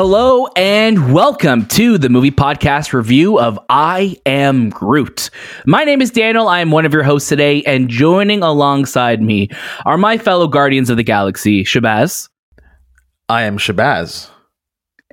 Hello 0.00 0.46
and 0.54 1.12
welcome 1.12 1.66
to 1.66 1.98
the 1.98 2.08
movie 2.08 2.30
podcast 2.30 2.92
review 2.92 3.36
of 3.40 3.58
I 3.68 4.16
Am 4.26 4.70
Groot. 4.70 5.28
My 5.66 5.82
name 5.82 6.00
is 6.00 6.12
Daniel. 6.12 6.46
I 6.46 6.60
am 6.60 6.70
one 6.70 6.86
of 6.86 6.92
your 6.92 7.02
hosts 7.02 7.28
today, 7.28 7.64
and 7.64 7.88
joining 7.88 8.44
alongside 8.44 9.20
me 9.20 9.48
are 9.84 9.98
my 9.98 10.16
fellow 10.16 10.46
Guardians 10.46 10.88
of 10.88 10.98
the 10.98 11.02
Galaxy, 11.02 11.64
Shahbaz. 11.64 12.28
I 13.28 13.42
am 13.42 13.58
Shahbaz. 13.58 14.30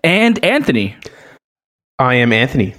And 0.03 0.37
Anthony. 0.45 0.95
I 1.97 2.13
am 2.13 2.31
Anthony. 2.31 2.75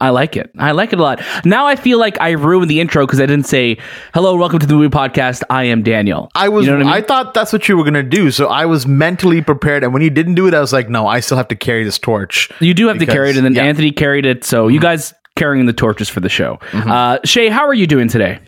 I 0.00 0.10
like 0.10 0.36
it. 0.36 0.50
I 0.58 0.72
like 0.72 0.92
it 0.92 0.98
a 0.98 1.02
lot. 1.02 1.22
Now 1.44 1.66
I 1.66 1.76
feel 1.76 1.98
like 1.98 2.20
I 2.20 2.30
ruined 2.30 2.70
the 2.70 2.80
intro 2.80 3.06
because 3.06 3.20
I 3.20 3.26
didn't 3.26 3.46
say 3.46 3.78
hello, 4.14 4.36
welcome 4.36 4.58
to 4.58 4.66
the 4.66 4.74
movie 4.74 4.88
podcast. 4.88 5.42
I 5.50 5.64
am 5.64 5.82
Daniel. 5.82 6.30
I 6.34 6.48
was. 6.48 6.66
You 6.66 6.76
know 6.76 6.86
I, 6.86 6.96
I, 6.96 7.02
thought 7.02 7.34
that's 7.34 7.52
what 7.52 7.68
you 7.68 7.76
were 7.76 7.84
gonna 7.84 8.02
do, 8.02 8.30
so 8.30 8.48
I 8.48 8.66
was 8.66 8.86
mentally 8.86 9.42
prepared. 9.42 9.84
And 9.84 9.92
when 9.92 10.02
you 10.02 10.10
didn't 10.10 10.34
do 10.34 10.46
it, 10.46 10.54
I 10.54 10.60
was 10.60 10.72
like, 10.72 10.88
no, 10.88 11.06
I 11.06 11.20
still 11.20 11.36
have 11.36 11.48
to 11.48 11.56
carry 11.56 11.84
this 11.84 11.98
torch. 11.98 12.50
you 12.60 12.74
do 12.74 12.88
have 12.88 12.98
to 12.98 13.06
carry 13.06 13.30
it, 13.30 13.36
and 13.36 13.44
then 13.44 13.54
yeah. 13.54 13.64
Anthony 13.64 13.92
carried 13.92 14.26
it. 14.26 14.44
So 14.44 14.68
you 14.68 14.80
guys 14.80 15.14
carrying 15.36 15.66
the 15.66 15.72
torches 15.72 16.08
for 16.08 16.20
the 16.20 16.28
show. 16.28 16.58
Uh, 16.72 17.18
Shay, 17.24 17.48
how 17.48 17.66
are 17.66 17.74
you 17.74 17.86
doing 17.86 18.08
today? 18.08 18.40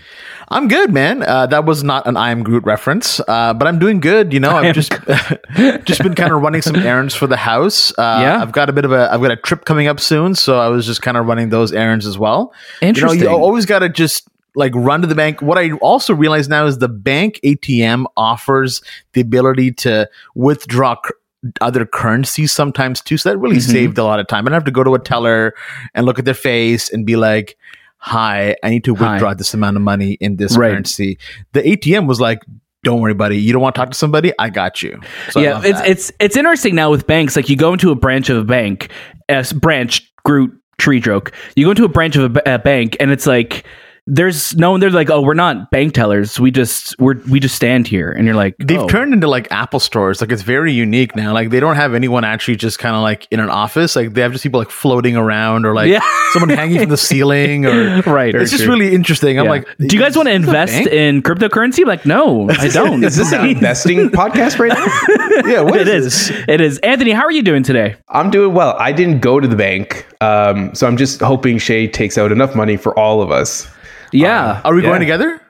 I'm 0.52 0.66
good, 0.66 0.92
man. 0.92 1.22
Uh, 1.22 1.46
that 1.46 1.64
was 1.64 1.84
not 1.84 2.06
an 2.08 2.16
I 2.16 2.30
am 2.32 2.42
Groot 2.42 2.64
reference, 2.64 3.20
uh, 3.28 3.54
but 3.54 3.68
I'm 3.68 3.78
doing 3.78 4.00
good. 4.00 4.32
You 4.32 4.40
know, 4.40 4.50
I've 4.50 4.74
just 4.74 4.90
just 5.84 6.02
been 6.02 6.14
kind 6.14 6.32
of 6.32 6.42
running 6.42 6.60
some 6.62 6.76
errands 6.76 7.14
for 7.14 7.26
the 7.28 7.36
house. 7.36 7.92
Uh, 7.96 8.18
Yeah? 8.20 8.42
I've 8.42 8.50
got 8.52 8.68
a 8.68 8.72
bit 8.72 8.84
of 8.84 8.90
a 8.92 9.08
I've 9.12 9.20
got 9.20 9.30
a 9.30 9.36
trip 9.36 9.64
coming 9.64 9.86
up 9.86 10.00
soon, 10.00 10.34
so 10.34 10.58
I 10.58 10.68
was 10.68 10.86
just 10.86 11.02
kind 11.02 11.16
of 11.16 11.26
running 11.26 11.50
those 11.50 11.72
errands 11.72 12.04
as 12.06 12.18
well. 12.18 12.52
Interesting. 12.82 13.20
You 13.20 13.26
know, 13.26 13.36
you 13.36 13.42
always 13.44 13.64
got 13.64 13.78
to 13.80 13.88
just 13.88 14.28
like 14.56 14.72
run 14.74 15.00
to 15.02 15.06
the 15.06 15.14
bank. 15.14 15.40
What 15.40 15.56
I 15.56 15.70
also 15.74 16.14
realize 16.14 16.48
now 16.48 16.66
is 16.66 16.78
the 16.78 16.88
bank 16.88 17.38
ATM 17.44 18.06
offers 18.16 18.82
the 19.12 19.20
ability 19.20 19.72
to 19.72 20.08
withdraw. 20.34 20.96
cur- 20.96 21.14
other 21.62 21.86
currencies 21.86 22.52
sometimes 22.52 23.00
too. 23.00 23.16
So 23.16 23.30
that 23.30 23.38
really 23.38 23.56
Mhm. 23.56 23.70
saved 23.70 23.96
a 23.96 24.04
lot 24.04 24.20
of 24.20 24.26
time. 24.26 24.46
I 24.46 24.50
don't 24.50 24.56
have 24.56 24.64
to 24.64 24.70
go 24.70 24.84
to 24.84 24.94
a 24.94 24.98
teller 24.98 25.54
and 25.94 26.04
look 26.04 26.18
at 26.18 26.26
their 26.26 26.34
face 26.34 26.92
and 26.92 27.06
be 27.06 27.16
like, 27.16 27.56
hi, 28.00 28.56
I 28.62 28.70
need 28.70 28.84
to 28.84 28.94
Hi. 28.96 29.12
withdraw 29.12 29.34
this 29.34 29.54
amount 29.54 29.76
of 29.76 29.82
money 29.82 30.12
in 30.20 30.36
this 30.36 30.56
Right. 30.56 30.72
currency. 30.72 31.18
The 31.52 31.60
ATM 31.62 32.06
was 32.06 32.20
like, 32.20 32.40
don't 32.82 33.00
worry, 33.00 33.12
buddy. 33.14 33.36
You 33.38 33.52
don't 33.52 33.60
want 33.60 33.74
to 33.74 33.78
talk 33.80 33.90
to 33.90 33.96
somebody? 33.96 34.32
I 34.38 34.48
got 34.48 34.80
you. 34.82 34.98
So 35.30 35.40
yeah, 35.40 35.60
it's 35.62 35.78
that. 35.80 35.88
it's 35.88 36.12
it's 36.18 36.36
interesting 36.36 36.74
now 36.74 36.90
with 36.90 37.06
banks. 37.06 37.36
Like 37.36 37.50
you 37.50 37.56
go 37.56 37.72
into 37.74 37.90
a 37.90 37.94
branch 37.94 38.30
of 38.30 38.38
a 38.38 38.44
bank, 38.44 38.90
as 39.28 39.52
branch 39.52 40.10
Groot 40.24 40.52
tree 40.78 41.00
joke. 41.00 41.32
You 41.56 41.66
go 41.66 41.70
into 41.70 41.84
a 41.84 41.88
branch 41.88 42.16
of 42.16 42.36
a, 42.36 42.54
a 42.54 42.58
bank, 42.58 42.96
and 42.98 43.10
it's 43.10 43.26
like 43.26 43.64
there's 44.06 44.56
no 44.56 44.72
one. 44.72 44.80
They're 44.80 44.90
like, 44.90 45.10
oh, 45.10 45.20
we're 45.22 45.34
not 45.34 45.70
bank 45.70 45.94
tellers. 45.94 46.40
We 46.40 46.50
just 46.50 46.98
we're 46.98 47.16
we 47.30 47.38
just 47.40 47.54
stand 47.54 47.86
here, 47.86 48.10
and 48.10 48.26
you're 48.26 48.34
like, 48.34 48.56
They've 48.58 48.78
oh. 48.78 48.88
turned 48.88 49.12
into 49.14 49.28
like 49.28 49.50
Apple 49.52 49.80
stores. 49.80 50.20
Like 50.20 50.32
it's 50.32 50.42
very 50.42 50.72
unique 50.72 51.14
now. 51.14 51.32
Like 51.32 51.50
they 51.50 51.60
don't 51.60 51.76
have 51.76 51.94
anyone 51.94 52.24
actually 52.24 52.56
just 52.56 52.78
kind 52.78 52.96
of 52.96 53.02
like 53.02 53.26
in 53.30 53.40
an 53.40 53.50
office. 53.50 53.94
Like 53.96 54.14
they 54.14 54.22
have 54.22 54.32
just 54.32 54.42
people 54.42 54.58
like 54.60 54.70
floating 54.70 55.16
around 55.16 55.64
or 55.66 55.74
like 55.74 55.88
Yeah. 55.88 56.00
someone 56.32 56.50
hanging 56.50 56.80
from 56.80 56.88
the 56.90 56.96
ceiling 56.96 57.66
or 57.66 58.00
Right. 58.06 58.34
It's 58.34 58.50
just 58.50 58.64
true. 58.64 58.72
really 58.74 58.94
interesting. 58.94 59.38
I'm 59.38 59.44
Yeah. 59.44 59.50
like, 59.50 59.76
do 59.78 59.96
you 59.96 60.02
guys 60.02 60.16
want 60.16 60.28
to 60.28 60.34
is 60.34 60.40
this 60.46 60.48
a 60.48 60.60
invest 60.60 60.86
in 60.88 61.22
cryptocurrency? 61.22 61.80
I'm 61.82 61.88
like, 61.88 62.06
no, 62.06 62.48
I 62.58 62.68
don't. 62.68 63.04
Is 63.04 63.16
this 63.16 63.32
an 63.32 63.46
investing 63.48 64.10
podcast 64.10 64.58
right 64.58 64.72
now? 64.72 65.48
Yeah, 65.50 65.60
what 65.62 65.80
it 65.80 65.88
is, 65.88 66.30
is. 66.30 66.30
It 66.48 66.60
is. 66.60 66.78
Anthony, 66.78 67.12
how 67.12 67.22
are 67.22 67.32
you 67.32 67.42
doing 67.42 67.62
today? 67.62 67.96
I'm 68.08 68.30
doing 68.30 68.54
well. 68.54 68.76
I 68.78 68.92
didn't 68.92 69.20
go 69.20 69.40
to 69.40 69.46
the 69.48 69.56
bank, 69.56 70.06
um, 70.20 70.74
so 70.74 70.86
I'm 70.86 70.96
just 70.96 71.20
hoping 71.20 71.58
Shay 71.58 71.86
takes 71.88 72.18
out 72.18 72.32
enough 72.32 72.54
money 72.54 72.76
for 72.76 72.98
all 72.98 73.22
of 73.22 73.30
us. 73.30 73.68
Yeah, 74.12 74.50
um, 74.52 74.60
Are 74.64 74.74
we 74.74 74.82
Yeah. 74.82 74.88
going 74.88 75.00
together? 75.00 75.40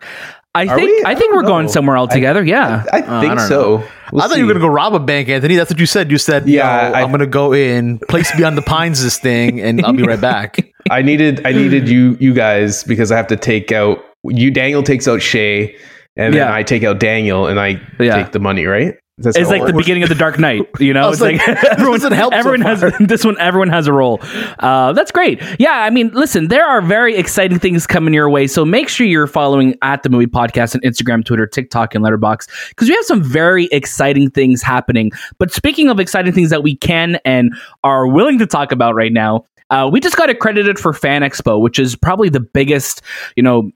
I 0.53 0.67
are 0.67 0.77
think 0.77 0.91
we? 0.91 1.05
I 1.05 1.11
oh, 1.11 1.11
I 1.11 1.15
think 1.15 1.31
don't 1.31 1.37
we're 1.37 1.47
going 1.49 1.67
know. 1.67 1.73
somewhere 1.73 1.97
all 1.97 2.09
together. 2.09 2.43
yeah. 2.45 2.83
I 2.93 2.99
I 2.99 3.01
uh, 3.03 3.21
think 3.21 3.35
don't 3.39 3.47
so. 3.49 3.85
We'll 4.13 4.23
I 4.23 4.27
thought 4.29 4.39
you 4.39 4.45
were 4.47 4.51
see. 4.51 4.55
gonna 4.55 4.67
go 4.67 4.75
rob 4.75 4.95
a 4.95 4.99
bank, 4.99 5.29
Anthony. 5.29 5.55
That's 5.55 5.71
what 5.71 5.79
you 5.79 5.87
said. 5.87 6.11
You 6.11 6.19
said 6.19 6.49
Yeah, 6.49 6.89
"Yo, 6.89 6.95
I- 6.95 7.03
I'm 7.03 7.13
gonna 7.13 7.27
go 7.27 7.53
in, 7.53 7.99
place 8.09 8.35
beyond 8.37 8.59
the 8.59 8.63
pines, 8.63 9.01
this 9.03 9.17
thing, 9.19 9.61
and 9.61 9.85
I'll 9.87 9.93
be 9.93 10.03
right 10.03 10.21
back. 10.21 10.57
I 10.91 11.03
needed 11.03 11.47
I 11.47 11.53
needed 11.53 11.89
you 11.89 12.17
you 12.19 12.35
guys 12.35 12.83
because 12.83 13.13
I 13.13 13.17
have 13.17 13.29
to 13.29 13.37
take 13.37 13.71
out 13.71 14.05
you. 14.25 14.51
Daniel 14.51 14.83
takes 14.83 15.07
out 15.07 15.23
Shay, 15.23 15.77
and 16.17 16.35
then 16.35 16.49
Yeah. 16.49 16.53
I 16.53 16.65
take 16.65 16.83
out 16.83 16.99
Daniel, 16.99 17.47
and 17.47 17.61
I 17.61 17.81
Yeah. 18.01 18.17
take 18.17 18.33
the 18.33 18.41
money. 18.41 18.67
Right? 18.67 18.97
That's 19.21 19.37
It's 19.37 19.51
like 19.51 19.61
the 19.61 19.75
works. 19.75 19.77
beginning 19.77 20.03
of 20.03 20.09
the 20.09 20.15
Dark 20.15 20.39
Knight, 20.39 20.67
you 20.81 20.95
know. 20.95 21.11
It's 21.11 21.21
like, 21.21 21.47
like, 21.47 21.65
everyone, 21.65 22.01
help 22.13 22.33
so 22.33 22.57
has 22.59 22.81
this 23.01 23.25
one. 23.25 23.39
Everyone 23.39 23.69
has 23.69 23.87
a 23.87 23.93
role. 23.93 24.19
Uh, 24.59 24.93
that's 24.95 25.11
great. 25.11 25.43
Yeah, 25.59 25.83
I 25.83 25.91
mean, 25.91 26.11
listen, 26.15 26.49
there 26.49 26.65
are 26.67 26.81
very 26.81 27.17
exciting 27.17 27.59
things 27.59 27.87
coming 27.87 28.15
your 28.15 28.31
way. 28.31 28.47
So 28.47 28.65
make 28.65 28.89
sure 28.89 29.07
you're 29.07 29.27
following 29.27 29.77
at 29.83 30.03
the 30.03 30.09
Movie 30.09 30.27
Podcast 30.27 30.75
on 30.75 30.81
Instagram, 30.81 31.23
Twitter, 31.25 31.47
TikTok, 31.47 31.95
and 31.95 32.03
Letterboxd 32.03 32.49
because 32.71 32.89
we 32.89 32.95
have 32.95 33.05
some 33.05 33.23
very 33.23 33.67
exciting 33.67 34.31
things 34.31 34.63
happening. 34.63 35.11
But 35.39 35.53
speaking 35.53 35.91
of 35.91 36.01
exciting 36.01 36.33
things 36.33 36.49
that 36.51 36.63
we 36.63 36.77
can 36.77 37.19
and 37.27 37.55
are 37.85 38.07
willing 38.07 38.39
to 38.39 38.47
talk 38.47 38.73
about 38.73 38.95
right 38.95 39.13
now, 39.13 39.45
uh, 39.69 39.89
we 39.93 40.01
just 40.01 40.17
got 40.17 40.31
accredited 40.31 40.79
for 40.79 40.95
Fan 40.95 41.21
Expo, 41.23 41.61
which 41.61 41.79
is 41.79 41.95
probably 41.95 42.31
the 42.31 42.41
biggest, 42.41 43.03
you 43.37 43.43
know, 43.43 43.71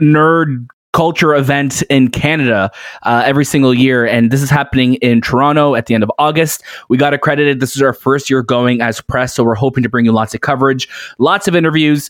nerd 0.00 0.66
culture 0.94 1.34
event 1.34 1.82
in 1.90 2.08
Canada 2.08 2.70
uh, 3.02 3.22
every 3.26 3.44
single 3.44 3.74
year. 3.74 4.06
And 4.06 4.30
this 4.30 4.40
is 4.40 4.48
happening 4.48 4.94
in 4.94 5.20
Toronto 5.20 5.74
at 5.74 5.86
the 5.86 5.94
end 5.94 6.04
of 6.04 6.10
August. 6.18 6.62
We 6.88 6.96
got 6.96 7.12
accredited. 7.12 7.60
This 7.60 7.76
is 7.76 7.82
our 7.82 7.92
first 7.92 8.30
year 8.30 8.42
going 8.42 8.80
as 8.80 9.00
press. 9.02 9.34
So 9.34 9.44
we're 9.44 9.56
hoping 9.56 9.82
to 9.82 9.88
bring 9.88 10.06
you 10.06 10.12
lots 10.12 10.34
of 10.34 10.40
coverage, 10.40 10.88
lots 11.18 11.46
of 11.48 11.54
interviews. 11.54 12.08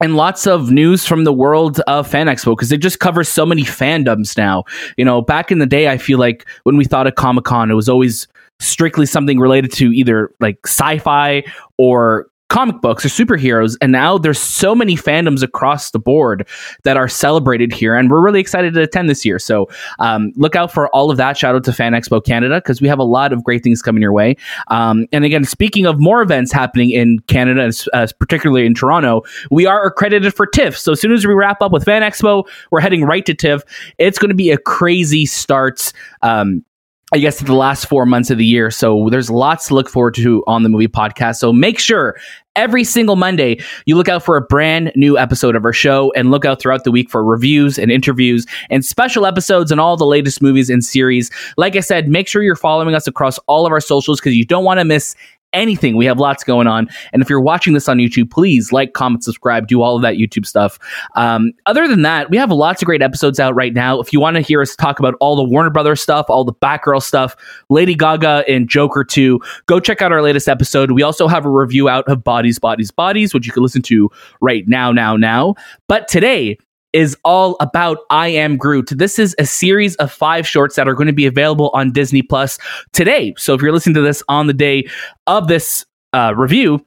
And 0.00 0.14
lots 0.14 0.46
of 0.46 0.70
news 0.70 1.04
from 1.04 1.24
the 1.24 1.32
world 1.32 1.80
of 1.88 2.06
Fan 2.06 2.28
Expo 2.28 2.54
because 2.54 2.70
it 2.70 2.76
just 2.76 3.00
covers 3.00 3.28
so 3.28 3.44
many 3.44 3.64
fandoms 3.64 4.38
now. 4.38 4.62
You 4.96 5.04
know, 5.04 5.20
back 5.20 5.50
in 5.50 5.58
the 5.58 5.66
day, 5.66 5.88
I 5.88 5.98
feel 5.98 6.20
like 6.20 6.46
when 6.62 6.76
we 6.76 6.84
thought 6.84 7.08
of 7.08 7.16
Comic 7.16 7.42
Con, 7.42 7.68
it 7.68 7.74
was 7.74 7.88
always 7.88 8.28
strictly 8.60 9.06
something 9.06 9.40
related 9.40 9.72
to 9.72 9.92
either 9.92 10.30
like 10.38 10.60
sci-fi 10.64 11.42
or 11.78 12.28
comic 12.48 12.80
books 12.80 13.04
or 13.04 13.08
superheroes 13.08 13.76
and 13.80 13.92
now 13.92 14.18
there's 14.18 14.38
so 14.38 14.74
many 14.74 14.96
fandoms 14.96 15.42
across 15.42 15.90
the 15.90 15.98
board 15.98 16.46
that 16.84 16.96
are 16.96 17.08
celebrated 17.08 17.72
here 17.72 17.94
and 17.94 18.10
we're 18.10 18.20
really 18.20 18.40
excited 18.40 18.74
to 18.74 18.82
attend 18.82 19.08
this 19.10 19.24
year. 19.24 19.38
So 19.38 19.68
um, 19.98 20.32
look 20.36 20.56
out 20.56 20.72
for 20.72 20.88
all 20.88 21.10
of 21.10 21.16
that. 21.18 21.36
Shout 21.36 21.54
out 21.54 21.64
to 21.64 21.72
fan 21.72 21.92
expo 21.92 22.24
canada 22.24 22.56
because 22.56 22.80
we 22.80 22.88
have 22.88 22.98
a 22.98 23.04
lot 23.04 23.32
of 23.32 23.44
great 23.44 23.62
things 23.62 23.82
coming 23.82 24.02
your 24.02 24.12
way. 24.12 24.36
Um, 24.68 25.06
and 25.12 25.24
again 25.24 25.44
speaking 25.44 25.86
of 25.86 26.00
more 26.00 26.22
events 26.22 26.52
happening 26.52 26.90
in 26.90 27.18
canada 27.20 27.72
as 27.94 28.12
particularly 28.12 28.66
in 28.66 28.74
toronto 28.74 29.22
we 29.50 29.66
are 29.66 29.84
accredited 29.84 30.34
for 30.34 30.46
tiff 30.46 30.78
so 30.78 30.92
as 30.92 31.00
soon 31.00 31.12
as 31.12 31.26
we 31.26 31.34
wrap 31.34 31.60
up 31.60 31.72
with 31.72 31.84
fan 31.84 32.02
expo 32.02 32.46
we're 32.70 32.80
heading 32.80 33.04
right 33.04 33.26
to 33.26 33.34
tiff 33.34 33.62
it's 33.98 34.18
going 34.18 34.30
to 34.30 34.34
be 34.34 34.50
a 34.50 34.58
crazy 34.58 35.26
start. 35.26 35.92
Um, 36.22 36.64
I 37.12 37.18
guess 37.18 37.40
the 37.40 37.54
last 37.54 37.86
four 37.86 38.04
months 38.04 38.30
of 38.30 38.36
the 38.36 38.44
year. 38.44 38.70
So 38.70 39.08
there's 39.10 39.30
lots 39.30 39.68
to 39.68 39.74
look 39.74 39.88
forward 39.88 40.14
to 40.16 40.44
on 40.46 40.62
the 40.62 40.68
movie 40.68 40.88
podcast. 40.88 41.36
So 41.36 41.54
make 41.54 41.78
sure 41.78 42.16
every 42.54 42.84
single 42.84 43.16
Monday 43.16 43.58
you 43.86 43.96
look 43.96 44.10
out 44.10 44.22
for 44.22 44.36
a 44.36 44.42
brand 44.42 44.92
new 44.94 45.16
episode 45.16 45.56
of 45.56 45.64
our 45.64 45.72
show 45.72 46.12
and 46.14 46.30
look 46.30 46.44
out 46.44 46.60
throughout 46.60 46.84
the 46.84 46.90
week 46.90 47.08
for 47.08 47.24
reviews 47.24 47.78
and 47.78 47.90
interviews 47.90 48.46
and 48.68 48.84
special 48.84 49.24
episodes 49.24 49.70
and 49.70 49.80
all 49.80 49.96
the 49.96 50.04
latest 50.04 50.42
movies 50.42 50.68
and 50.68 50.84
series. 50.84 51.30
Like 51.56 51.76
I 51.76 51.80
said, 51.80 52.08
make 52.08 52.28
sure 52.28 52.42
you're 52.42 52.56
following 52.56 52.94
us 52.94 53.06
across 53.06 53.38
all 53.46 53.64
of 53.64 53.72
our 53.72 53.80
socials 53.80 54.20
because 54.20 54.36
you 54.36 54.44
don't 54.44 54.64
want 54.64 54.78
to 54.80 54.84
miss 54.84 55.16
anything. 55.52 55.96
We 55.96 56.06
have 56.06 56.18
lots 56.18 56.44
going 56.44 56.66
on. 56.66 56.88
And 57.12 57.22
if 57.22 57.30
you're 57.30 57.40
watching 57.40 57.72
this 57.72 57.88
on 57.88 57.98
YouTube, 57.98 58.30
please 58.30 58.72
like, 58.72 58.92
comment, 58.92 59.24
subscribe, 59.24 59.66
do 59.66 59.82
all 59.82 59.96
of 59.96 60.02
that 60.02 60.14
YouTube 60.14 60.46
stuff. 60.46 60.78
Um, 61.16 61.52
other 61.66 61.88
than 61.88 62.02
that, 62.02 62.30
we 62.30 62.36
have 62.36 62.50
lots 62.50 62.82
of 62.82 62.86
great 62.86 63.02
episodes 63.02 63.40
out 63.40 63.54
right 63.54 63.72
now. 63.72 64.00
If 64.00 64.12
you 64.12 64.20
want 64.20 64.36
to 64.36 64.42
hear 64.42 64.60
us 64.60 64.76
talk 64.76 64.98
about 64.98 65.14
all 65.20 65.36
the 65.36 65.44
Warner 65.44 65.70
Brothers 65.70 66.00
stuff, 66.00 66.26
all 66.28 66.44
the 66.44 66.52
Batgirl 66.52 67.02
stuff, 67.02 67.36
Lady 67.68 67.94
Gaga 67.94 68.44
and 68.48 68.68
Joker 68.68 69.04
2, 69.04 69.40
go 69.66 69.80
check 69.80 70.02
out 70.02 70.12
our 70.12 70.22
latest 70.22 70.48
episode. 70.48 70.92
We 70.92 71.02
also 71.02 71.28
have 71.28 71.44
a 71.44 71.50
review 71.50 71.88
out 71.88 72.06
of 72.08 72.22
Bodies, 72.22 72.58
Bodies, 72.58 72.90
Bodies, 72.90 73.32
which 73.32 73.46
you 73.46 73.52
can 73.52 73.62
listen 73.62 73.82
to 73.82 74.10
right 74.40 74.66
now, 74.68 74.92
now, 74.92 75.16
now. 75.16 75.54
But 75.88 76.08
today, 76.08 76.58
is 76.92 77.16
all 77.24 77.56
about 77.60 77.98
I 78.10 78.28
Am 78.28 78.56
Groot. 78.56 78.90
This 78.90 79.18
is 79.18 79.34
a 79.38 79.46
series 79.46 79.96
of 79.96 80.10
five 80.10 80.46
shorts 80.46 80.76
that 80.76 80.88
are 80.88 80.94
going 80.94 81.06
to 81.06 81.12
be 81.12 81.26
available 81.26 81.70
on 81.74 81.92
Disney 81.92 82.22
Plus 82.22 82.58
today. 82.92 83.34
So 83.36 83.54
if 83.54 83.62
you're 83.62 83.72
listening 83.72 83.94
to 83.94 84.00
this 84.00 84.22
on 84.28 84.46
the 84.46 84.54
day 84.54 84.88
of 85.26 85.48
this 85.48 85.84
uh, 86.12 86.34
review, 86.36 86.84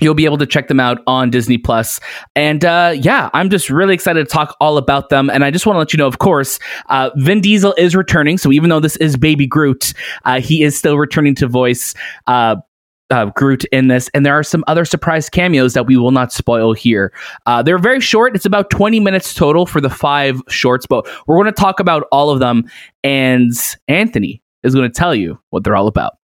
you'll 0.00 0.14
be 0.14 0.24
able 0.24 0.38
to 0.38 0.46
check 0.46 0.68
them 0.68 0.80
out 0.80 1.02
on 1.06 1.30
Disney 1.30 1.58
Plus. 1.58 1.98
And 2.36 2.64
uh, 2.64 2.94
yeah, 2.96 3.30
I'm 3.32 3.50
just 3.50 3.70
really 3.70 3.94
excited 3.94 4.28
to 4.28 4.32
talk 4.32 4.56
all 4.60 4.76
about 4.76 5.08
them. 5.08 5.30
And 5.30 5.44
I 5.44 5.50
just 5.50 5.66
want 5.66 5.74
to 5.74 5.78
let 5.78 5.92
you 5.92 5.96
know, 5.96 6.06
of 6.06 6.18
course, 6.18 6.58
uh, 6.88 7.10
Vin 7.16 7.40
Diesel 7.40 7.74
is 7.78 7.96
returning. 7.96 8.38
So 8.38 8.52
even 8.52 8.70
though 8.70 8.80
this 8.80 8.96
is 8.96 9.16
Baby 9.16 9.46
Groot, 9.46 9.92
uh, 10.24 10.40
he 10.40 10.62
is 10.62 10.78
still 10.78 10.98
returning 10.98 11.34
to 11.36 11.48
voice. 11.48 11.94
Uh, 13.10 13.26
Groot 13.26 13.64
in 13.72 13.88
this, 13.88 14.10
and 14.12 14.26
there 14.26 14.38
are 14.38 14.42
some 14.42 14.62
other 14.66 14.84
surprise 14.84 15.30
cameos 15.30 15.72
that 15.72 15.86
we 15.86 15.96
will 15.96 16.10
not 16.10 16.30
spoil 16.30 16.74
here. 16.74 17.10
Uh, 17.46 17.62
they're 17.62 17.78
very 17.78 18.00
short; 18.00 18.36
it's 18.36 18.44
about 18.44 18.68
twenty 18.68 19.00
minutes 19.00 19.32
total 19.32 19.64
for 19.64 19.80
the 19.80 19.88
five 19.88 20.42
shorts, 20.48 20.86
but 20.86 21.08
we're 21.26 21.36
going 21.36 21.46
to 21.46 21.52
talk 21.52 21.80
about 21.80 22.06
all 22.12 22.28
of 22.28 22.38
them. 22.38 22.64
And 23.02 23.52
Anthony 23.88 24.42
is 24.62 24.74
going 24.74 24.90
to 24.90 24.94
tell 24.94 25.14
you 25.14 25.38
what 25.50 25.64
they're 25.64 25.76
all 25.76 25.86
about. 25.86 26.18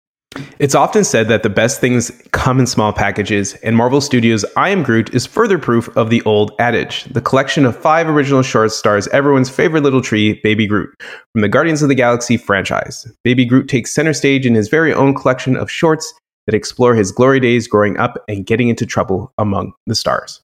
It's 0.59 0.75
often 0.75 1.03
said 1.03 1.27
that 1.27 1.43
the 1.43 1.49
best 1.49 1.81
things 1.81 2.09
come 2.31 2.59
in 2.59 2.65
small 2.65 2.93
packages, 2.93 3.53
and 3.55 3.75
Marvel 3.75 3.99
Studios' 3.99 4.45
I 4.55 4.69
Am 4.69 4.81
Groot 4.81 5.13
is 5.13 5.25
further 5.25 5.59
proof 5.59 5.89
of 5.97 6.09
the 6.09 6.21
old 6.21 6.53
adage. 6.57 7.03
The 7.05 7.19
collection 7.19 7.65
of 7.65 7.77
five 7.77 8.07
original 8.07 8.41
shorts 8.41 8.77
stars 8.77 9.09
everyone's 9.09 9.49
favorite 9.49 9.83
little 9.83 10.01
tree, 10.01 10.39
Baby 10.41 10.67
Groot, 10.67 10.89
from 11.33 11.41
the 11.41 11.49
Guardians 11.49 11.83
of 11.83 11.89
the 11.89 11.95
Galaxy 11.95 12.37
franchise. 12.37 13.05
Baby 13.23 13.43
Groot 13.43 13.67
takes 13.67 13.93
center 13.93 14.13
stage 14.13 14.45
in 14.45 14.55
his 14.55 14.69
very 14.69 14.93
own 14.93 15.13
collection 15.13 15.57
of 15.57 15.69
shorts 15.69 16.13
that 16.51 16.57
explore 16.57 16.93
his 16.93 17.11
glory 17.11 17.39
days 17.39 17.67
growing 17.67 17.97
up 17.97 18.23
and 18.27 18.45
getting 18.45 18.67
into 18.67 18.85
trouble 18.85 19.33
among 19.37 19.71
the 19.87 19.95
stars. 19.95 20.41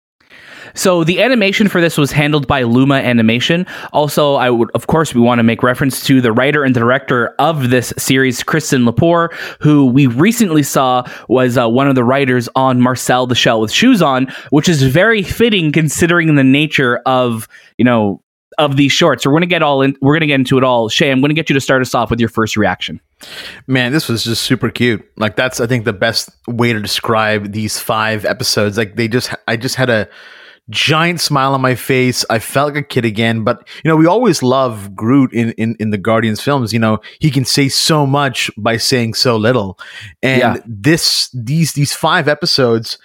So 0.74 1.04
the 1.04 1.22
animation 1.22 1.68
for 1.68 1.82
this 1.82 1.98
was 1.98 2.12
handled 2.12 2.48
by 2.48 2.64
Luma 2.64 2.96
Animation. 2.96 3.66
Also, 3.94 4.36
I 4.36 4.50
would, 4.50 4.70
of 4.74 4.88
course, 4.88 5.14
we 5.14 5.22
want 5.22 5.40
to 5.40 5.44
make 5.44 5.64
reference 5.64 6.04
to 6.06 6.20
the 6.20 6.32
writer 6.32 6.64
and 6.64 6.74
director 6.74 7.34
of 7.40 7.70
this 7.70 7.94
series, 7.98 8.44
Kirsten 8.44 8.86
Lepore, 8.86 9.34
who 9.62 9.86
we 9.86 10.08
recently 10.08 10.64
saw 10.64 11.04
was 11.30 11.58
uh, 11.58 11.70
one 11.70 11.88
of 11.88 11.96
the 11.96 12.04
writers 12.04 12.50
on 12.56 12.82
Marcel 12.82 13.28
the 13.28 13.36
Shell 13.36 13.62
with 13.62 13.72
Shoes 13.72 14.02
On, 14.02 14.28
which 14.50 14.68
is 14.68 14.84
very 14.84 15.24
fitting 15.24 15.72
considering 15.72 16.36
the 16.36 16.44
nature 16.44 17.02
of 17.06 17.48
you 17.78 17.86
know 17.86 18.22
of 18.58 18.76
these 18.76 18.92
shorts. 18.92 19.26
We're 19.26 19.34
gonna 19.34 19.46
get 19.46 19.64
all 19.64 19.82
in. 19.82 19.96
We're 20.02 20.16
gonna 20.16 20.28
get 20.28 20.36
into 20.36 20.58
it 20.58 20.64
all. 20.64 20.90
Shay, 20.90 21.12
I'm 21.12 21.22
gonna 21.22 21.34
get 21.34 21.50
you 21.50 21.54
to 21.54 21.62
start 21.62 21.82
us 21.82 21.96
off 21.96 22.10
with 22.10 22.20
your 22.20 22.30
first 22.30 22.58
reaction. 22.58 23.00
Man, 23.66 23.92
this 23.92 24.08
was 24.08 24.24
just 24.24 24.44
super 24.44 24.70
cute. 24.70 25.04
Like 25.18 25.36
that's 25.36 25.60
I 25.60 25.68
think 25.68 25.86
the 25.86 25.94
best 25.94 26.30
way 26.48 26.74
to 26.74 26.80
describe 26.80 27.52
these 27.52 27.80
five 27.80 28.26
episodes. 28.26 28.78
Like 28.78 28.96
they 28.96 29.08
just 29.08 29.34
I 29.48 29.58
just 29.58 29.76
had 29.76 29.90
a 29.90 30.08
giant 30.70 31.22
smile 31.22 31.54
on 31.54 31.62
my 31.62 31.76
face. 31.76 32.26
I 32.30 32.40
felt 32.40 32.74
like 32.74 32.84
a 32.84 32.88
kid 32.88 33.06
again. 33.06 33.44
But 33.44 33.68
you 33.84 33.90
know, 33.90 33.96
we 33.96 34.06
always 34.06 34.44
love 34.44 34.96
Groot 34.96 35.34
in 35.34 35.52
in, 35.54 35.76
in 35.80 35.90
the 35.92 35.98
Guardians 35.98 36.42
films. 36.42 36.74
You 36.74 36.80
know, 36.80 37.00
he 37.20 37.32
can 37.32 37.46
say 37.46 37.70
so 37.70 38.06
much 38.06 38.52
by 38.58 38.78
saying 38.78 39.16
so 39.16 39.38
little. 39.38 39.80
And 40.22 40.40
Yeah. 40.40 40.58
this 40.68 41.30
these 41.34 41.74
these 41.74 41.94
five 41.94 42.28
episodes 42.28 42.98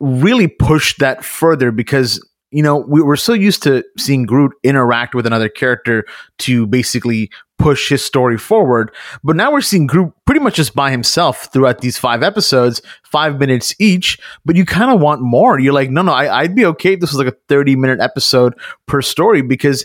really 0.00 0.46
pushed 0.46 1.00
that 1.00 1.24
further 1.24 1.72
because 1.72 2.24
you 2.50 2.62
know 2.62 2.78
we 2.78 3.02
were 3.02 3.16
so 3.16 3.32
used 3.32 3.62
to 3.62 3.84
seeing 3.96 4.24
Groot 4.24 4.52
interact 4.62 5.14
with 5.14 5.26
another 5.26 5.48
character 5.48 6.04
to 6.38 6.66
basically 6.66 7.30
push 7.58 7.88
his 7.88 8.04
story 8.04 8.38
forward 8.38 8.94
but 9.24 9.36
now 9.36 9.52
we're 9.52 9.60
seeing 9.60 9.86
Groot 9.86 10.12
pretty 10.24 10.40
much 10.40 10.54
just 10.56 10.74
by 10.74 10.90
himself 10.90 11.52
throughout 11.52 11.80
these 11.80 11.98
five 11.98 12.22
episodes 12.22 12.80
five 13.02 13.38
minutes 13.38 13.74
each 13.78 14.18
but 14.44 14.56
you 14.56 14.64
kind 14.64 14.90
of 14.90 15.00
want 15.00 15.20
more 15.20 15.58
you're 15.58 15.72
like 15.72 15.90
no 15.90 16.02
no 16.02 16.12
I, 16.12 16.42
i'd 16.42 16.54
be 16.54 16.64
okay 16.66 16.94
if 16.94 17.00
this 17.00 17.10
was 17.10 17.18
like 17.18 17.32
a 17.32 17.36
30 17.48 17.76
minute 17.76 18.00
episode 18.00 18.54
per 18.86 19.02
story 19.02 19.42
because 19.42 19.84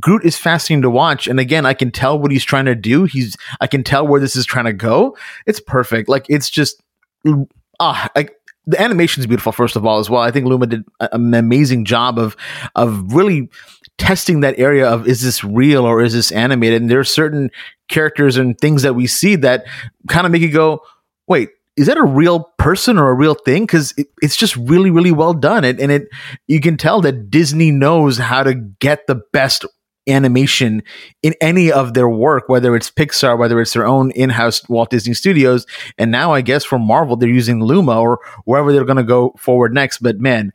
Groot 0.00 0.24
is 0.24 0.38
fascinating 0.38 0.82
to 0.82 0.90
watch, 0.90 1.28
and 1.28 1.38
again, 1.38 1.66
I 1.66 1.74
can 1.74 1.90
tell 1.90 2.18
what 2.18 2.30
he's 2.30 2.42
trying 2.42 2.64
to 2.64 2.74
do. 2.74 3.04
He's, 3.04 3.36
I 3.60 3.66
can 3.66 3.84
tell 3.84 4.06
where 4.06 4.18
this 4.18 4.34
is 4.34 4.46
trying 4.46 4.64
to 4.64 4.72
go. 4.72 5.16
It's 5.46 5.60
perfect. 5.60 6.08
Like 6.08 6.24
it's 6.30 6.48
just, 6.48 6.82
ah, 7.78 8.08
like 8.16 8.34
the 8.66 8.80
animation 8.80 9.20
is 9.20 9.26
beautiful. 9.26 9.52
First 9.52 9.76
of 9.76 9.84
all, 9.84 9.98
as 9.98 10.08
well, 10.08 10.22
I 10.22 10.30
think 10.30 10.46
Luma 10.46 10.66
did 10.66 10.84
an 11.00 11.34
amazing 11.34 11.84
job 11.84 12.18
of, 12.18 12.36
of 12.74 13.12
really 13.12 13.50
testing 13.98 14.40
that 14.40 14.58
area 14.58 14.88
of 14.88 15.06
is 15.06 15.22
this 15.22 15.44
real 15.44 15.84
or 15.84 16.02
is 16.02 16.12
this 16.12 16.32
animated? 16.32 16.82
And 16.82 16.90
there 16.90 17.00
are 17.00 17.04
certain 17.04 17.50
characters 17.88 18.36
and 18.36 18.58
things 18.58 18.82
that 18.82 18.94
we 18.94 19.06
see 19.06 19.36
that 19.36 19.64
kind 20.08 20.26
of 20.26 20.32
make 20.32 20.42
you 20.42 20.50
go, 20.50 20.82
wait. 21.26 21.50
Is 21.76 21.88
that 21.88 21.96
a 21.96 22.04
real 22.04 22.52
person 22.56 22.98
or 22.98 23.08
a 23.08 23.14
real 23.14 23.34
thing? 23.34 23.64
Because 23.64 23.92
it, 23.96 24.06
it's 24.22 24.36
just 24.36 24.54
really, 24.54 24.92
really 24.92 25.10
well 25.10 25.34
done. 25.34 25.64
It, 25.64 25.80
and 25.80 25.90
it, 25.90 26.08
you 26.46 26.60
can 26.60 26.76
tell 26.76 27.00
that 27.00 27.30
Disney 27.30 27.72
knows 27.72 28.16
how 28.16 28.44
to 28.44 28.54
get 28.54 29.08
the 29.08 29.16
best 29.32 29.66
animation 30.08 30.82
in 31.22 31.34
any 31.40 31.72
of 31.72 31.94
their 31.94 32.08
work, 32.08 32.48
whether 32.48 32.76
it's 32.76 32.90
Pixar, 32.90 33.38
whether 33.38 33.60
it's 33.60 33.72
their 33.72 33.86
own 33.86 34.10
in-house 34.12 34.68
Walt 34.68 34.90
Disney 34.90 35.14
Studios, 35.14 35.66
and 35.98 36.10
now 36.10 36.32
I 36.32 36.40
guess 36.40 36.64
for 36.64 36.78
Marvel 36.78 37.16
they're 37.16 37.28
using 37.28 37.62
Luma 37.62 38.00
or 38.00 38.20
wherever 38.44 38.72
they're 38.72 38.84
going 38.84 38.96
to 38.96 39.02
go 39.02 39.34
forward 39.38 39.72
next. 39.72 39.98
But 39.98 40.18
man, 40.18 40.52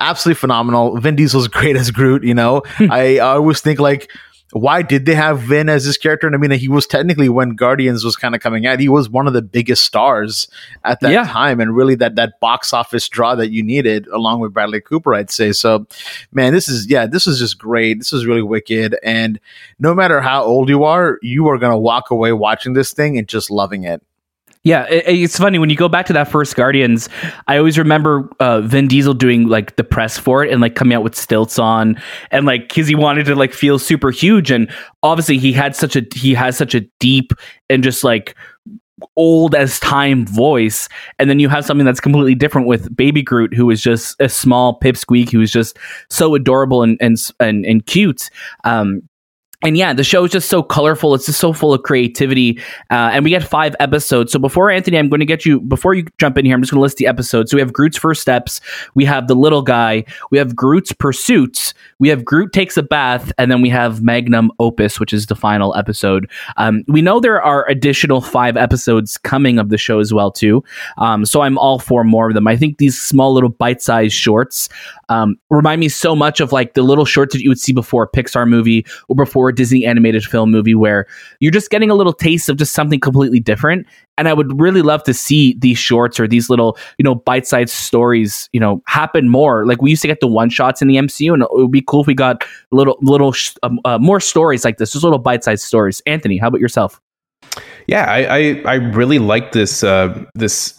absolutely 0.00 0.38
phenomenal. 0.38 0.98
Vin 1.00 1.16
Diesel's 1.16 1.48
great 1.48 1.76
as 1.76 1.90
Groot. 1.90 2.24
You 2.24 2.34
know, 2.34 2.62
I, 2.78 3.18
I 3.18 3.34
always 3.34 3.60
think 3.60 3.80
like. 3.80 4.10
Why 4.52 4.80
did 4.80 5.04
they 5.04 5.14
have 5.14 5.40
Vin 5.40 5.68
as 5.68 5.84
his 5.84 5.98
character? 5.98 6.26
And 6.26 6.34
I 6.34 6.38
mean, 6.38 6.50
he 6.52 6.68
was 6.68 6.86
technically 6.86 7.28
when 7.28 7.50
Guardians 7.50 8.02
was 8.02 8.16
kind 8.16 8.34
of 8.34 8.40
coming 8.40 8.66
out, 8.66 8.80
he 8.80 8.88
was 8.88 9.10
one 9.10 9.26
of 9.26 9.34
the 9.34 9.42
biggest 9.42 9.84
stars 9.84 10.48
at 10.84 11.00
that 11.00 11.12
Yeah. 11.12 11.24
time, 11.24 11.60
and 11.60 11.76
really 11.76 11.94
that 11.96 12.14
that 12.14 12.40
box 12.40 12.72
office 12.72 13.06
draw 13.08 13.34
that 13.34 13.50
you 13.50 13.62
needed, 13.62 14.06
along 14.06 14.40
with 14.40 14.54
Bradley 14.54 14.80
Cooper, 14.80 15.14
I'd 15.14 15.30
say. 15.30 15.52
So, 15.52 15.86
man, 16.32 16.54
this 16.54 16.66
is 16.68 16.88
yeah, 16.88 17.04
this 17.06 17.26
is 17.26 17.38
just 17.38 17.58
great. 17.58 17.98
This 17.98 18.12
is 18.14 18.24
really 18.24 18.42
wicked, 18.42 18.96
and 19.02 19.38
no 19.78 19.94
matter 19.94 20.20
how 20.22 20.44
old 20.44 20.70
you 20.70 20.84
are, 20.84 21.18
you 21.20 21.46
are 21.48 21.58
gonna 21.58 21.78
walk 21.78 22.10
away 22.10 22.32
watching 22.32 22.72
this 22.72 22.92
thing 22.92 23.18
and 23.18 23.28
just 23.28 23.50
loving 23.50 23.84
it. 23.84 24.02
Yeah, 24.68 24.84
it, 24.90 25.04
it's 25.06 25.38
funny 25.38 25.58
when 25.58 25.70
you 25.70 25.76
go 25.76 25.88
back 25.88 26.04
to 26.06 26.12
that 26.12 26.28
first 26.28 26.54
Guardians. 26.54 27.08
I 27.46 27.56
always 27.56 27.78
remember 27.78 28.28
uh, 28.38 28.60
Vin 28.60 28.86
Diesel 28.86 29.14
doing 29.14 29.48
like 29.48 29.76
the 29.76 29.82
press 29.82 30.18
for 30.18 30.44
it 30.44 30.52
and 30.52 30.60
like 30.60 30.74
coming 30.74 30.94
out 30.94 31.02
with 31.02 31.14
stilts 31.14 31.58
on 31.58 31.98
and 32.32 32.44
like 32.44 32.68
because 32.68 32.86
he 32.86 32.94
wanted 32.94 33.24
to 33.24 33.34
like 33.34 33.54
feel 33.54 33.78
super 33.78 34.10
huge 34.10 34.50
and 34.50 34.70
obviously 35.02 35.38
he 35.38 35.54
had 35.54 35.74
such 35.74 35.96
a 35.96 36.02
he 36.14 36.34
has 36.34 36.54
such 36.58 36.74
a 36.74 36.82
deep 37.00 37.32
and 37.70 37.82
just 37.82 38.04
like 38.04 38.36
old 39.16 39.54
as 39.54 39.80
time 39.80 40.26
voice 40.26 40.86
and 41.18 41.30
then 41.30 41.40
you 41.40 41.48
have 41.48 41.64
something 41.64 41.86
that's 41.86 42.00
completely 42.00 42.34
different 42.34 42.66
with 42.66 42.94
baby 42.94 43.22
groot 43.22 43.54
who 43.54 43.70
is 43.70 43.80
just 43.80 44.20
a 44.20 44.28
small 44.28 44.78
pipsqueak 44.80 45.30
who 45.30 45.40
is 45.40 45.50
just 45.50 45.78
so 46.10 46.34
adorable 46.34 46.82
and 46.82 46.98
and 47.00 47.16
and, 47.40 47.64
and 47.64 47.86
cute 47.86 48.28
um 48.64 49.00
and 49.62 49.76
yeah, 49.76 49.92
the 49.92 50.04
show 50.04 50.24
is 50.24 50.30
just 50.30 50.48
so 50.48 50.62
colorful. 50.62 51.14
It's 51.14 51.26
just 51.26 51.40
so 51.40 51.52
full 51.52 51.74
of 51.74 51.82
creativity. 51.82 52.60
Uh, 52.90 53.10
and 53.12 53.24
we 53.24 53.30
get 53.30 53.42
five 53.42 53.74
episodes. 53.80 54.30
So 54.30 54.38
before 54.38 54.70
Anthony, 54.70 54.96
I'm 54.96 55.08
going 55.08 55.18
to 55.18 55.26
get 55.26 55.44
you, 55.44 55.60
before 55.60 55.94
you 55.94 56.06
jump 56.18 56.38
in 56.38 56.44
here, 56.44 56.54
I'm 56.54 56.62
just 56.62 56.70
going 56.70 56.78
to 56.78 56.82
list 56.82 56.98
the 56.98 57.08
episodes. 57.08 57.50
So 57.50 57.56
we 57.56 57.60
have 57.60 57.72
Groot's 57.72 57.96
First 57.96 58.22
Steps. 58.22 58.60
We 58.94 59.04
have 59.06 59.26
The 59.26 59.34
Little 59.34 59.62
Guy. 59.62 60.04
We 60.30 60.38
have 60.38 60.54
Groot's 60.54 60.92
Pursuits. 60.92 61.74
We 61.98 62.08
have 62.08 62.24
Groot 62.24 62.52
Takes 62.52 62.76
a 62.76 62.84
Bath. 62.84 63.32
And 63.36 63.50
then 63.50 63.60
we 63.60 63.68
have 63.68 64.00
Magnum 64.00 64.52
Opus, 64.60 65.00
which 65.00 65.12
is 65.12 65.26
the 65.26 65.34
final 65.34 65.74
episode. 65.74 66.30
Um, 66.56 66.84
we 66.86 67.02
know 67.02 67.18
there 67.18 67.42
are 67.42 67.68
additional 67.68 68.20
five 68.20 68.56
episodes 68.56 69.18
coming 69.18 69.58
of 69.58 69.70
the 69.70 69.78
show 69.78 69.98
as 69.98 70.14
well, 70.14 70.30
too. 70.30 70.62
Um, 70.98 71.26
so 71.26 71.40
I'm 71.40 71.58
all 71.58 71.80
for 71.80 72.04
more 72.04 72.28
of 72.28 72.34
them. 72.34 72.46
I 72.46 72.56
think 72.56 72.78
these 72.78 72.96
small 72.96 73.34
little 73.34 73.50
bite-sized 73.50 74.14
shorts 74.14 74.68
um, 75.08 75.36
remind 75.50 75.80
me 75.80 75.88
so 75.88 76.14
much 76.14 76.38
of 76.38 76.52
like 76.52 76.74
the 76.74 76.82
little 76.82 77.04
shorts 77.04 77.34
that 77.34 77.42
you 77.42 77.48
would 77.48 77.58
see 77.58 77.72
before 77.72 78.04
a 78.04 78.08
Pixar 78.08 78.48
movie 78.48 78.86
or 79.08 79.16
before 79.16 79.47
a 79.48 79.54
Disney 79.54 79.84
animated 79.84 80.24
film 80.24 80.50
movie, 80.50 80.74
where 80.74 81.06
you're 81.40 81.52
just 81.52 81.70
getting 81.70 81.90
a 81.90 81.94
little 81.94 82.12
taste 82.12 82.48
of 82.48 82.56
just 82.56 82.72
something 82.72 83.00
completely 83.00 83.40
different. 83.40 83.86
And 84.16 84.28
I 84.28 84.32
would 84.32 84.60
really 84.60 84.82
love 84.82 85.04
to 85.04 85.14
see 85.14 85.56
these 85.58 85.78
shorts 85.78 86.18
or 86.18 86.26
these 86.26 86.50
little, 86.50 86.76
you 86.98 87.04
know, 87.04 87.14
bite-sized 87.14 87.72
stories, 87.72 88.48
you 88.52 88.60
know, 88.60 88.82
happen 88.86 89.28
more. 89.28 89.66
Like 89.66 89.80
we 89.80 89.90
used 89.90 90.02
to 90.02 90.08
get 90.08 90.20
the 90.20 90.26
one-shots 90.26 90.82
in 90.82 90.88
the 90.88 90.96
MCU, 90.96 91.32
and 91.32 91.42
it 91.42 91.48
would 91.52 91.70
be 91.70 91.82
cool 91.82 92.00
if 92.00 92.06
we 92.06 92.14
got 92.14 92.44
little, 92.72 92.98
little, 93.00 93.34
um, 93.62 93.78
uh, 93.84 93.98
more 93.98 94.20
stories 94.20 94.64
like 94.64 94.78
this, 94.78 94.92
just 94.92 95.04
little 95.04 95.18
bite-sized 95.18 95.62
stories. 95.62 96.02
Anthony, 96.06 96.38
how 96.38 96.48
about 96.48 96.60
yourself? 96.60 97.00
Yeah, 97.86 98.04
I 98.04 98.18
I, 98.24 98.62
I 98.66 98.74
really 98.74 99.18
like 99.18 99.52
this 99.52 99.82
uh, 99.82 100.24
this 100.34 100.77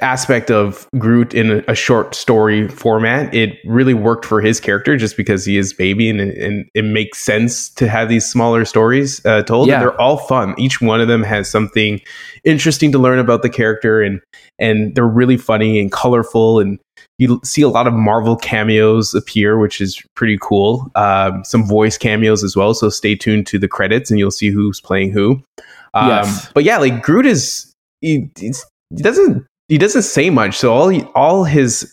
aspect 0.00 0.50
of 0.50 0.88
Groot 0.98 1.34
in 1.34 1.50
a, 1.50 1.64
a 1.68 1.74
short 1.74 2.14
story 2.14 2.68
format. 2.68 3.32
It 3.34 3.58
really 3.64 3.94
worked 3.94 4.24
for 4.24 4.40
his 4.40 4.60
character 4.60 4.96
just 4.96 5.16
because 5.16 5.44
he 5.44 5.56
is 5.56 5.72
baby 5.72 6.10
and, 6.10 6.20
and 6.20 6.68
it 6.74 6.82
makes 6.82 7.18
sense 7.18 7.68
to 7.70 7.88
have 7.88 8.08
these 8.08 8.26
smaller 8.26 8.64
stories 8.64 9.24
uh, 9.24 9.42
told. 9.42 9.68
Yeah. 9.68 9.74
And 9.74 9.82
they're 9.82 10.00
all 10.00 10.16
fun. 10.16 10.54
Each 10.58 10.80
one 10.80 11.00
of 11.00 11.08
them 11.08 11.22
has 11.22 11.48
something 11.48 12.00
interesting 12.42 12.90
to 12.92 12.98
learn 12.98 13.18
about 13.18 13.42
the 13.42 13.50
character 13.50 14.02
and 14.02 14.20
and 14.58 14.94
they're 14.94 15.06
really 15.06 15.36
funny 15.36 15.80
and 15.80 15.90
colorful 15.90 16.60
and 16.60 16.78
you 17.18 17.40
see 17.44 17.62
a 17.62 17.68
lot 17.68 17.86
of 17.86 17.92
Marvel 17.92 18.36
cameos 18.36 19.14
appear, 19.14 19.58
which 19.58 19.80
is 19.80 20.02
pretty 20.16 20.36
cool. 20.40 20.90
Um, 20.96 21.44
some 21.44 21.64
voice 21.64 21.96
cameos 21.96 22.42
as 22.42 22.56
well. 22.56 22.74
So 22.74 22.88
stay 22.88 23.14
tuned 23.14 23.46
to 23.48 23.58
the 23.58 23.68
credits 23.68 24.10
and 24.10 24.18
you'll 24.18 24.32
see 24.32 24.48
who's 24.48 24.80
playing 24.80 25.12
who. 25.12 25.40
Um, 25.94 26.08
Yes. 26.08 26.50
But 26.52 26.64
yeah, 26.64 26.78
like 26.78 27.02
Groot 27.02 27.26
is 27.26 27.72
he, 28.00 28.30
he 28.36 28.52
doesn't 28.96 29.46
he 29.68 29.78
doesn't 29.78 30.02
say 30.02 30.30
much. 30.30 30.56
So 30.56 30.72
all 30.72 30.88
he, 30.88 31.02
all 31.14 31.44
his 31.44 31.90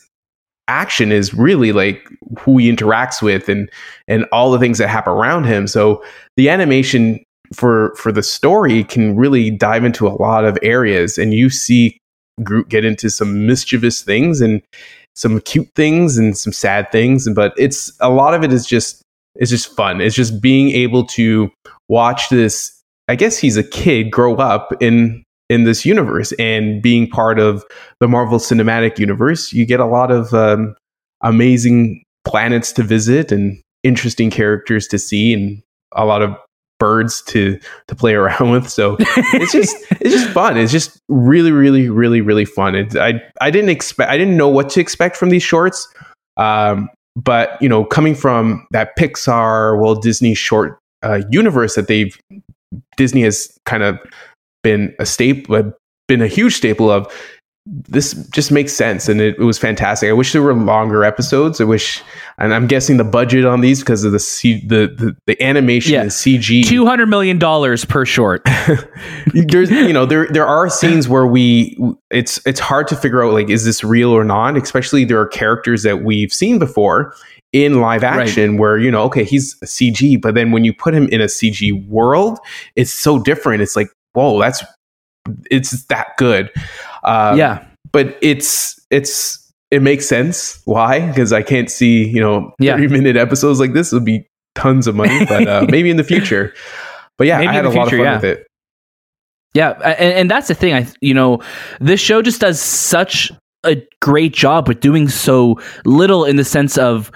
action 0.68 1.12
is 1.12 1.34
really 1.34 1.72
like 1.72 2.08
who 2.40 2.58
he 2.58 2.72
interacts 2.72 3.22
with 3.22 3.50
and 3.50 3.70
and 4.08 4.26
all 4.32 4.52
the 4.52 4.60
things 4.60 4.78
that 4.78 4.88
happen 4.88 5.14
around 5.14 5.46
him. 5.46 5.68
So 5.68 6.04
the 6.38 6.50
animation 6.50 7.24
for 7.54 7.94
for 7.96 8.12
the 8.12 8.24
story 8.24 8.84
can 8.84 9.16
really 9.16 9.52
dive 9.52 9.84
into 9.84 10.08
a 10.08 10.16
lot 10.16 10.46
of 10.46 10.58
areas, 10.62 11.18
and 11.18 11.34
you 11.34 11.50
see 11.50 11.98
Groot 12.44 12.70
get 12.70 12.86
into 12.86 13.10
some 13.10 13.46
mischievous 13.46 14.02
things 14.02 14.42
and 14.42 14.62
some 15.16 15.42
cute 15.42 15.70
things 15.76 16.18
and 16.18 16.38
some 16.38 16.54
sad 16.54 16.92
things. 16.92 17.30
But 17.30 17.54
it's 17.58 17.92
a 18.00 18.10
lot 18.10 18.34
of 18.34 18.44
it 18.44 18.54
is 18.54 18.66
just 18.66 19.02
it's 19.36 19.52
just 19.52 19.76
fun. 19.76 20.02
It's 20.02 20.16
just 20.16 20.42
being 20.42 20.72
able 20.72 21.06
to 21.08 21.52
watch 21.90 22.30
this. 22.30 22.78
I 23.08 23.16
guess 23.16 23.38
he's 23.38 23.58
a 23.58 23.64
kid 23.64 24.12
grow 24.12 24.36
up 24.36 24.74
in 24.82 25.24
in 25.52 25.66
this 25.66 25.86
universe 25.86 26.32
and 26.40 26.82
being 26.82 27.10
part 27.10 27.38
of 27.38 27.66
the 28.00 28.08
Marvel 28.08 28.40
Cinematic 28.40 28.98
Universe. 28.98 29.52
You 29.52 29.66
get 29.66 29.82
a 29.82 29.86
lot 29.86 30.10
of 30.10 30.34
um, 30.34 30.76
amazing 31.22 32.04
planets 32.24 32.72
to 32.72 32.84
visit 32.84 33.34
and 33.34 33.62
interesting 33.84 34.30
characters 34.30 34.88
to 34.88 34.98
see 34.98 35.34
and 35.34 35.62
a 35.92 36.06
lot 36.06 36.22
of 36.22 36.34
birds 36.80 37.22
to 37.24 37.60
to 37.90 37.96
play 37.96 38.14
around 38.22 38.52
with. 38.52 38.70
So 38.70 38.96
it's 39.00 39.52
just 39.52 39.76
it's 40.00 40.16
just 40.16 40.30
fun. 40.30 40.58
It's 40.58 40.72
just 40.72 40.98
really 41.10 41.52
really 41.52 41.90
really 41.90 42.22
really 42.22 42.46
fun. 42.46 42.74
It, 42.74 42.96
I 42.96 43.22
I 43.42 43.52
didn't 43.52 43.72
expect 43.72 44.10
I 44.10 44.18
didn't 44.18 44.38
know 44.38 44.48
what 44.48 44.70
to 44.70 44.80
expect 44.80 45.18
from 45.18 45.30
these 45.30 45.44
shorts. 45.44 45.86
Um, 46.38 46.90
but 47.18 47.62
you 47.62 47.68
know, 47.68 47.84
coming 47.84 48.16
from 48.16 48.66
that 48.72 48.98
Pixar, 48.98 49.78
Walt 49.78 50.02
Disney 50.02 50.34
short 50.34 50.80
uh, 51.04 51.24
universe 51.30 51.76
that 51.76 51.90
they've 51.90 52.18
Disney 52.96 53.24
has 53.24 53.58
kind 53.66 53.84
of 53.84 54.00
been 54.64 54.96
a 55.00 55.06
staple, 55.06 55.74
been 56.08 56.22
a 56.22 56.28
huge 56.28 56.56
staple 56.56 56.90
of 56.92 57.12
this 57.68 58.14
just 58.30 58.52
makes 58.52 58.74
sense 58.74 59.08
and 59.08 59.22
it, 59.22 59.36
it, 59.38 59.44
was 59.44 59.60
fantastic. 59.60 60.10
I 60.10 60.14
wish 60.14 60.34
there 60.34 60.42
were 60.42 60.54
longer 60.54 61.04
episodes. 61.04 61.62
I 61.62 61.64
wish, 61.64 62.02
and 62.40 62.56
I'm 62.56 62.66
guessing 62.66 62.98
the 62.98 63.04
budget 63.04 63.46
on 63.46 63.62
these 63.62 63.82
because 63.82 64.04
of 64.04 64.12
the 64.12 64.20
C, 64.20 64.66
the, 64.66 64.88
the 64.88 65.16
the 65.28 65.42
animation 65.44 65.94
yeah. 65.94 66.06
is 66.06 66.16
CG. 66.16 66.66
Two 66.66 66.88
hundred 66.88 67.08
million 67.08 67.38
dollars 67.38 67.86
per 67.86 68.04
short. 68.04 68.42
There's 69.34 69.70
you 69.70 69.94
know 69.94 70.08
there 70.08 70.28
there 70.32 70.48
are 70.48 70.70
scenes 70.72 71.08
where 71.08 71.28
we 71.28 71.78
it's 72.10 72.46
it's 72.48 72.60
hard 72.60 72.88
to 72.88 72.96
figure 72.96 73.24
out 73.24 73.34
like 73.34 73.52
is 73.52 73.64
this 73.64 73.84
real 73.84 74.10
or 74.10 74.24
not. 74.24 74.58
Especially 74.58 75.06
there 75.06 75.20
are 75.20 75.28
characters 75.28 75.84
that 75.84 76.04
we've 76.04 76.34
seen 76.34 76.58
before 76.58 77.14
in 77.54 77.80
live 77.80 78.04
action 78.04 78.52
right. 78.52 78.60
where 78.60 78.78
you 78.80 78.90
know 78.90 79.04
okay 79.04 79.24
he's 79.24 79.56
a 79.62 79.66
CG, 79.66 80.20
but 80.20 80.34
then 80.34 80.52
when 80.52 80.64
you 80.64 80.74
put 80.74 80.96
him 80.96 81.08
in 81.10 81.22
a 81.22 81.26
CG 81.26 81.88
world, 81.88 82.40
it's 82.76 82.92
so 82.92 83.20
different. 83.20 83.62
It's 83.62 83.76
like 83.76 83.90
whoa 84.14 84.40
that's 84.40 84.64
it's 85.50 85.86
that 85.86 86.18
good. 86.18 86.50
Um, 87.04 87.38
yeah, 87.38 87.66
but 87.92 88.18
it's 88.22 88.80
it's 88.90 89.52
it 89.70 89.82
makes 89.82 90.08
sense. 90.08 90.62
Why? 90.66 91.08
Because 91.08 91.34
I 91.34 91.42
can't 91.42 91.70
see 91.70 92.08
you 92.08 92.20
know 92.20 92.54
yeah. 92.60 92.76
thirty 92.76 92.88
minute 92.88 93.18
episodes 93.18 93.60
like 93.60 93.74
this 93.74 93.92
would 93.92 94.06
be 94.06 94.28
tons 94.56 94.88
of 94.88 94.96
money, 94.96 95.26
but 95.26 95.48
uh, 95.48 95.66
maybe 95.70 95.90
in 95.90 95.98
the 95.98 96.04
future. 96.16 96.54
But 97.18 97.28
yeah, 97.28 97.38
maybe 97.38 97.50
I 97.50 97.54
had 97.54 97.66
a 97.66 97.72
future, 97.72 97.80
lot 97.80 97.88
of 97.88 97.92
fun 97.92 98.00
yeah. 98.00 98.16
with 98.16 98.24
it. 98.26 98.48
Yeah, 99.54 99.72
and, 99.72 100.14
and 100.14 100.32
that's 100.32 100.48
the 100.48 100.56
thing. 100.56 100.74
I 100.74 100.88
you 101.02 101.14
know 101.14 101.42
this 101.80 102.00
show 102.00 102.22
just 102.22 102.42
does 102.42 102.62
such 102.62 103.32
a 103.66 103.86
great 104.02 104.34
job 104.34 104.68
with 104.68 104.80
doing 104.80 105.08
so 105.08 105.60
little 105.86 106.26
in 106.26 106.36
the 106.36 106.44
sense 106.44 106.78
of 106.78 107.12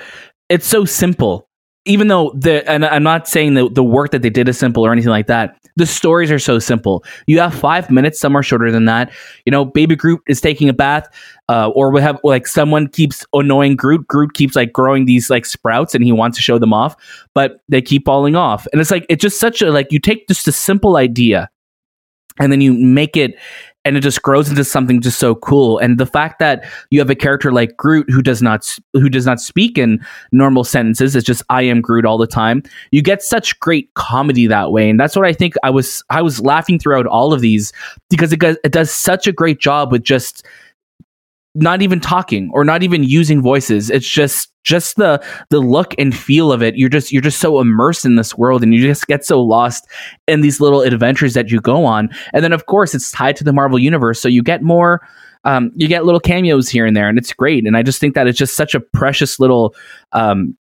it's 0.49 0.67
so 0.67 0.85
simple 0.85 1.47
even 1.85 2.07
though 2.07 2.33
the 2.35 2.67
and 2.69 2.85
I'm 2.85 3.03
not 3.03 3.27
saying 3.27 3.53
that 3.53 3.75
the 3.75 3.83
work 3.83 4.11
that 4.11 4.21
they 4.21 4.29
did 4.29 4.49
is 4.49 4.57
simple 4.57 4.85
or 4.85 4.91
anything 4.91 5.11
like 5.11 5.27
that. 5.27 5.57
The 5.77 5.85
stories 5.85 6.31
are 6.31 6.39
so 6.39 6.57
simple. 6.57 7.03
You 7.27 7.39
have 7.41 7.53
five 7.53 7.91
minutes. 7.91 8.17
Some 8.17 8.35
are 8.37 8.43
shorter 8.43 8.71
than 8.71 8.85
that. 8.85 9.11
You 9.45 9.51
know, 9.51 9.65
Baby 9.65 9.97
Groot 9.97 10.21
is 10.25 10.39
taking 10.39 10.69
a 10.69 10.73
bath, 10.73 11.05
uh, 11.49 11.69
or 11.69 11.91
we 11.91 11.99
have 12.01 12.17
like 12.23 12.47
someone 12.47 12.87
keeps 12.87 13.25
annoying 13.33 13.75
Groot. 13.75 14.07
Groot 14.07 14.33
keeps 14.33 14.55
like 14.55 14.71
growing 14.71 15.05
these 15.05 15.29
like 15.29 15.45
sprouts, 15.45 15.93
and 15.93 16.03
he 16.03 16.13
wants 16.13 16.37
to 16.37 16.41
show 16.41 16.57
them 16.57 16.73
off, 16.73 16.95
but 17.33 17.59
they 17.67 17.81
keep 17.81 18.05
falling 18.05 18.37
off. 18.37 18.65
And 18.71 18.79
it's 18.79 18.89
like 18.89 19.05
it's 19.09 19.21
just 19.21 19.39
such 19.39 19.61
a 19.61 19.69
like 19.69 19.91
you 19.91 19.99
take 19.99 20.27
just 20.29 20.47
a 20.47 20.53
simple 20.53 20.95
idea, 20.95 21.49
and 22.39 22.51
then 22.51 22.61
you 22.61 22.73
make 22.73 23.17
it 23.17 23.35
and 23.85 23.95
it 23.95 24.01
just 24.01 24.21
grows 24.23 24.49
into 24.49 24.63
something 24.63 24.99
just 24.99 25.19
so 25.19 25.35
cool. 25.35 25.77
And 25.77 25.99
the 25.99 26.07
fact 26.07 26.39
that 26.39 26.65
you 26.89 26.99
have 26.99 27.09
a 27.09 27.15
character 27.15 27.51
like 27.51 27.77
Groot 27.77 28.09
who 28.09 28.21
does 28.21 28.41
not 28.41 28.77
who 28.93 29.07
does 29.07 29.25
not 29.25 29.39
speak 29.39 29.77
in 29.77 30.03
normal 30.31 30.63
sentences, 30.63 31.15
it's 31.15 31.25
just 31.25 31.43
I 31.49 31.61
am 31.61 31.81
Groot 31.81 32.05
all 32.05 32.17
the 32.17 32.27
time. 32.27 32.63
You 32.91 33.01
get 33.01 33.21
such 33.21 33.57
great 33.59 33.93
comedy 33.93 34.47
that 34.47 34.71
way, 34.71 34.89
and 34.89 34.99
that's 34.99 35.15
what 35.15 35.25
I 35.25 35.33
think. 35.33 35.53
I 35.63 35.69
was 35.69 36.03
I 36.09 36.21
was 36.21 36.41
laughing 36.41 36.79
throughout 36.79 37.05
all 37.05 37.31
of 37.31 37.41
these 37.41 37.71
because 38.09 38.33
it 38.33 38.43
it 38.43 38.71
does 38.71 38.91
such 38.91 39.27
a 39.27 39.31
great 39.31 39.59
job 39.59 39.91
with 39.91 40.03
just 40.03 40.45
not 41.55 41.81
even 41.81 41.99
talking 41.99 42.51
or 42.53 42.63
not 42.63 42.83
even 42.83 43.03
using 43.03 43.41
voices. 43.41 43.89
It's 43.89 44.07
just 44.07 44.51
just 44.63 44.97
the 44.97 45.23
the 45.49 45.59
look 45.59 45.95
and 45.97 46.15
feel 46.15 46.51
of 46.51 46.61
it. 46.61 46.75
You're 46.75 46.89
just 46.89 47.11
you're 47.11 47.21
just 47.21 47.39
so 47.39 47.59
immersed 47.59 48.05
in 48.05 48.15
this 48.15 48.37
world 48.37 48.61
and 48.61 48.73
you 48.73 48.81
just 48.81 49.07
get 49.07 49.25
so 49.25 49.41
lost 49.41 49.87
in 50.27 50.41
these 50.41 50.59
little 50.59 50.81
adventures 50.81 51.33
that 51.33 51.49
you 51.49 51.61
go 51.61 51.85
on. 51.85 52.09
And 52.33 52.43
then 52.43 52.51
of 52.51 52.65
course 52.65 52.93
it's 52.93 53.11
tied 53.11 53.35
to 53.37 53.43
the 53.43 53.53
marvel 53.53 53.79
universe. 53.79 54.19
So 54.19 54.27
you 54.27 54.43
get 54.43 54.61
more 54.61 55.07
um, 55.45 55.71
you 55.75 55.87
get 55.87 56.05
little 56.05 56.19
cameos 56.19 56.69
here 56.69 56.85
and 56.85 56.97
there 56.97 57.07
and 57.07 57.17
it's 57.17 57.31
great. 57.31 57.65
And 57.65 57.77
i 57.77 57.83
just 57.83 57.99
think 57.99 58.15
that 58.15 58.27
it's 58.27 58.37
just 58.37 58.55
such 58.55 58.75
a 58.75 58.79
precious 58.79 59.39
little 59.39 59.75
um, 60.11 60.57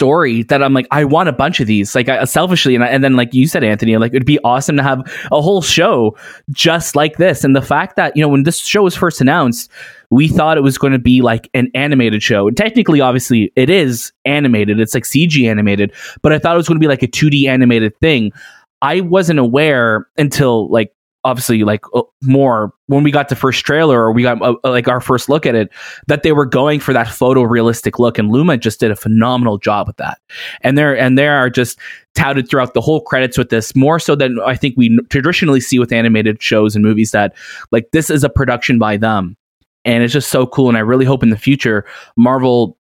story 0.00 0.44
that 0.44 0.62
I'm 0.62 0.72
like, 0.72 0.86
I 0.90 1.04
want 1.04 1.28
a 1.28 1.32
bunch 1.32 1.60
of 1.60 1.66
these, 1.66 1.94
like 1.94 2.08
I, 2.08 2.24
selfishly. 2.24 2.74
And, 2.74 2.82
I, 2.82 2.86
and 2.86 3.04
then, 3.04 3.16
like 3.16 3.34
you 3.34 3.46
said, 3.46 3.62
Anthony, 3.62 3.98
like 3.98 4.12
it'd 4.14 4.24
be 4.24 4.38
awesome 4.44 4.78
to 4.78 4.82
have 4.82 5.00
a 5.30 5.42
whole 5.42 5.60
show 5.60 6.16
just 6.48 6.96
like 6.96 7.18
this. 7.18 7.44
And 7.44 7.54
the 7.54 7.60
fact 7.60 7.96
that, 7.96 8.16
you 8.16 8.22
know, 8.22 8.28
when 8.28 8.44
this 8.44 8.56
show 8.60 8.82
was 8.82 8.96
first 8.96 9.20
announced, 9.20 9.70
we 10.08 10.26
thought 10.26 10.56
it 10.56 10.62
was 10.62 10.78
going 10.78 10.94
to 10.94 10.98
be 10.98 11.20
like 11.20 11.50
an 11.52 11.70
animated 11.74 12.22
show. 12.22 12.48
And 12.48 12.56
technically, 12.56 13.02
obviously, 13.02 13.52
it 13.56 13.68
is 13.68 14.10
animated. 14.24 14.80
It's 14.80 14.94
like 14.94 15.04
CG 15.04 15.46
animated, 15.46 15.92
but 16.22 16.32
I 16.32 16.38
thought 16.38 16.54
it 16.54 16.56
was 16.56 16.66
going 16.66 16.80
to 16.80 16.82
be 16.82 16.88
like 16.88 17.02
a 17.02 17.06
2D 17.06 17.46
animated 17.46 17.94
thing. 17.98 18.32
I 18.80 19.02
wasn't 19.02 19.38
aware 19.38 20.08
until 20.16 20.70
like 20.70 20.94
obviously 21.24 21.62
like 21.64 21.84
uh, 21.94 22.02
more 22.22 22.72
when 22.86 23.02
we 23.02 23.10
got 23.10 23.28
the 23.28 23.36
first 23.36 23.64
trailer 23.64 24.00
or 24.00 24.12
we 24.12 24.22
got 24.22 24.40
uh, 24.40 24.54
like 24.64 24.88
our 24.88 25.00
first 25.00 25.28
look 25.28 25.44
at 25.44 25.54
it 25.54 25.70
that 26.06 26.22
they 26.22 26.32
were 26.32 26.46
going 26.46 26.80
for 26.80 26.92
that 26.92 27.06
photorealistic 27.06 27.98
look 27.98 28.18
and 28.18 28.30
Luma 28.30 28.56
just 28.56 28.80
did 28.80 28.90
a 28.90 28.96
phenomenal 28.96 29.58
job 29.58 29.86
with 29.86 29.96
that. 29.98 30.18
And 30.62 30.78
there 30.78 30.96
and 30.96 31.18
there 31.18 31.36
are 31.36 31.50
just 31.50 31.78
touted 32.14 32.48
throughout 32.48 32.74
the 32.74 32.80
whole 32.80 33.00
credits 33.00 33.36
with 33.36 33.50
this 33.50 33.74
more 33.76 33.98
so 33.98 34.14
than 34.14 34.38
I 34.40 34.56
think 34.56 34.74
we 34.76 34.98
traditionally 35.10 35.60
see 35.60 35.78
with 35.78 35.92
animated 35.92 36.42
shows 36.42 36.74
and 36.74 36.84
movies 36.84 37.10
that 37.12 37.34
like 37.70 37.90
this 37.92 38.10
is 38.10 38.24
a 38.24 38.30
production 38.30 38.78
by 38.78 38.96
them. 38.96 39.36
And 39.84 40.02
it's 40.02 40.12
just 40.12 40.30
so 40.30 40.46
cool 40.46 40.68
and 40.68 40.76
I 40.76 40.80
really 40.80 41.06
hope 41.06 41.22
in 41.22 41.30
the 41.30 41.38
future 41.38 41.84
Marvel 42.16 42.76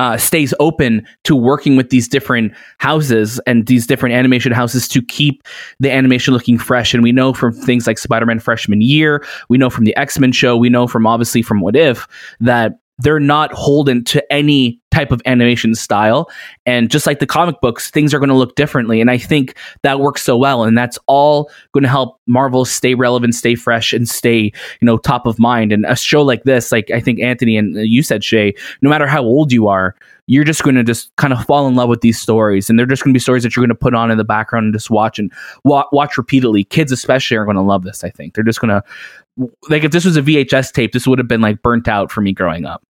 uh, 0.00 0.16
stays 0.16 0.54
open 0.60 1.06
to 1.24 1.36
working 1.36 1.76
with 1.76 1.90
these 1.90 2.08
different 2.08 2.54
houses 2.78 3.38
and 3.46 3.66
these 3.66 3.86
different 3.86 4.14
animation 4.14 4.50
houses 4.50 4.88
to 4.88 5.02
keep 5.02 5.44
the 5.78 5.92
animation 5.92 6.32
looking 6.32 6.56
fresh. 6.56 6.94
And 6.94 7.02
we 7.02 7.12
know 7.12 7.34
from 7.34 7.52
things 7.52 7.86
like 7.86 7.98
Spider 7.98 8.24
Man 8.24 8.40
Freshman 8.40 8.80
Year, 8.80 9.22
we 9.50 9.58
know 9.58 9.68
from 9.68 9.84
the 9.84 9.94
X 9.96 10.18
Men 10.18 10.32
show, 10.32 10.56
we 10.56 10.70
know 10.70 10.86
from 10.86 11.06
obviously 11.06 11.42
from 11.42 11.60
What 11.60 11.76
If 11.76 12.08
that 12.40 12.79
they're 13.02 13.20
not 13.20 13.52
holden 13.52 14.04
to 14.04 14.32
any 14.32 14.80
type 14.90 15.12
of 15.12 15.22
animation 15.24 15.74
style. 15.74 16.28
And 16.66 16.90
just 16.90 17.06
like 17.06 17.20
the 17.20 17.26
comic 17.26 17.60
books, 17.60 17.90
things 17.90 18.12
are 18.12 18.18
going 18.18 18.28
to 18.28 18.34
look 18.34 18.56
differently. 18.56 19.00
And 19.00 19.10
I 19.10 19.18
think 19.18 19.56
that 19.82 20.00
works 20.00 20.22
so 20.22 20.36
well. 20.36 20.64
And 20.64 20.76
that's 20.76 20.98
all 21.06 21.50
going 21.72 21.82
to 21.82 21.88
help 21.88 22.20
Marvel 22.26 22.64
stay 22.64 22.94
relevant, 22.94 23.34
stay 23.34 23.54
fresh, 23.54 23.92
and 23.92 24.08
stay, 24.08 24.52
you 24.80 24.86
know, 24.86 24.98
top 24.98 25.26
of 25.26 25.38
mind. 25.38 25.72
And 25.72 25.86
a 25.86 25.96
show 25.96 26.22
like 26.22 26.42
this, 26.44 26.72
like 26.72 26.90
I 26.90 27.00
think 27.00 27.20
Anthony 27.20 27.56
and 27.56 27.76
you 27.76 28.02
said, 28.02 28.24
Shay, 28.24 28.54
no 28.82 28.90
matter 28.90 29.06
how 29.06 29.22
old 29.22 29.52
you 29.52 29.68
are, 29.68 29.94
you're 30.26 30.44
just 30.44 30.62
going 30.62 30.76
to 30.76 30.84
just 30.84 31.14
kind 31.16 31.32
of 31.32 31.44
fall 31.44 31.66
in 31.66 31.74
love 31.74 31.88
with 31.88 32.02
these 32.02 32.20
stories. 32.20 32.68
And 32.68 32.78
they're 32.78 32.86
just 32.86 33.02
going 33.02 33.12
to 33.12 33.16
be 33.16 33.20
stories 33.20 33.42
that 33.42 33.54
you're 33.54 33.62
going 33.62 33.74
to 33.74 33.74
put 33.74 33.94
on 33.94 34.10
in 34.10 34.18
the 34.18 34.24
background 34.24 34.64
and 34.64 34.74
just 34.74 34.90
watch 34.90 35.18
and 35.18 35.32
wa- 35.64 35.88
watch 35.92 36.16
repeatedly. 36.16 36.64
Kids, 36.64 36.92
especially, 36.92 37.36
are 37.36 37.44
going 37.44 37.56
to 37.56 37.62
love 37.62 37.82
this, 37.82 38.04
I 38.04 38.10
think. 38.10 38.34
They're 38.34 38.44
just 38.44 38.60
going 38.60 38.68
to, 38.68 38.82
like, 39.68 39.82
if 39.82 39.90
this 39.90 40.04
was 40.04 40.16
a 40.16 40.22
VHS 40.22 40.72
tape, 40.72 40.92
this 40.92 41.06
would 41.06 41.18
have 41.18 41.26
been 41.26 41.40
like 41.40 41.62
burnt 41.62 41.88
out 41.88 42.12
for 42.12 42.20
me 42.20 42.32
growing 42.32 42.64
up 42.64 42.82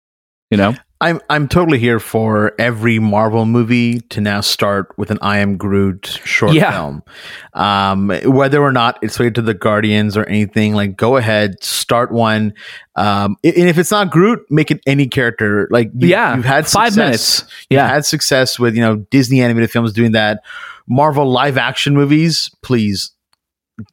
you 0.49 0.57
know? 0.57 0.75
I'm 1.01 1.21
i'm 1.29 1.47
totally 1.47 1.79
here 1.79 1.99
for 1.99 2.53
every 2.59 2.99
marvel 2.99 3.45
movie 3.45 4.01
to 4.01 4.19
now 4.19 4.41
start 4.41 4.93
with 4.97 5.11
an 5.11 5.17
i 5.21 5.37
am 5.39 5.55
groot 5.55 6.19
short 6.25 6.53
yeah. 6.53 6.71
film. 6.71 7.03
Um, 7.53 8.09
whether 8.25 8.61
or 8.61 8.73
not 8.73 8.99
it's 9.01 9.17
related 9.17 9.35
to 9.35 9.41
the 9.43 9.53
guardians 9.53 10.17
or 10.17 10.25
anything 10.25 10.73
like 10.73 10.97
go 10.97 11.15
ahead 11.15 11.63
start 11.63 12.11
one. 12.11 12.53
Um, 12.97 13.37
and 13.45 13.69
if 13.69 13.77
it's 13.77 13.91
not 13.91 14.11
groot 14.11 14.45
make 14.49 14.71
it 14.71 14.81
any 14.85 15.07
character. 15.07 15.69
Like 15.71 15.89
you, 15.95 16.09
yeah. 16.09 16.35
you've 16.35 16.43
had 16.43 16.67
five 16.67 16.97
minutes. 16.97 17.45
Yeah. 17.69 17.87
had 17.87 18.05
success 18.05 18.59
with 18.59 18.75
you 18.75 18.81
know 18.81 18.97
disney 18.97 19.41
animated 19.41 19.71
films 19.71 19.93
doing 19.93 20.11
that. 20.11 20.43
Marvel 20.85 21.31
live 21.31 21.57
action 21.57 21.93
movies 21.93 22.51
please 22.61 23.11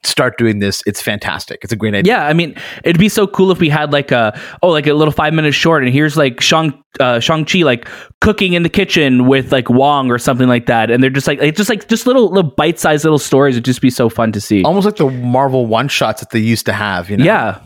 start 0.04 0.38
doing 0.38 0.58
this. 0.58 0.82
It's 0.86 1.00
fantastic. 1.00 1.60
It's 1.62 1.72
a 1.72 1.76
great 1.76 1.94
idea. 1.94 2.14
Yeah, 2.14 2.26
I 2.26 2.32
mean, 2.32 2.56
it'd 2.84 2.98
be 2.98 3.08
so 3.08 3.26
cool 3.26 3.50
if 3.50 3.58
we 3.58 3.68
had 3.68 3.92
like 3.92 4.10
a 4.10 4.38
oh, 4.62 4.68
like 4.68 4.86
a 4.86 4.94
little 4.94 5.12
five 5.12 5.34
minute 5.34 5.54
short, 5.54 5.84
and 5.84 5.92
here's 5.92 6.16
like 6.16 6.40
Shang 6.40 6.72
uh, 7.00 7.20
Shang 7.20 7.44
Chi 7.44 7.60
like 7.60 7.88
cooking 8.20 8.54
in 8.54 8.62
the 8.62 8.68
kitchen 8.68 9.26
with 9.26 9.52
like 9.52 9.68
Wong 9.68 10.10
or 10.10 10.18
something 10.18 10.48
like 10.48 10.66
that, 10.66 10.90
and 10.90 11.02
they're 11.02 11.10
just 11.10 11.26
like 11.26 11.38
it's 11.40 11.56
just 11.56 11.70
like 11.70 11.88
just 11.88 12.06
little 12.06 12.28
little 12.30 12.50
bite 12.50 12.78
sized 12.78 13.04
little 13.04 13.18
stories. 13.18 13.56
It'd 13.56 13.64
just 13.64 13.80
be 13.80 13.90
so 13.90 14.08
fun 14.08 14.32
to 14.32 14.40
see. 14.40 14.62
Almost 14.64 14.84
like 14.86 14.96
the 14.96 15.10
Marvel 15.10 15.66
one 15.66 15.88
shots 15.88 16.20
that 16.20 16.30
they 16.30 16.38
used 16.38 16.66
to 16.66 16.72
have. 16.72 17.10
You 17.10 17.18
know? 17.18 17.24
Yeah. 17.24 17.60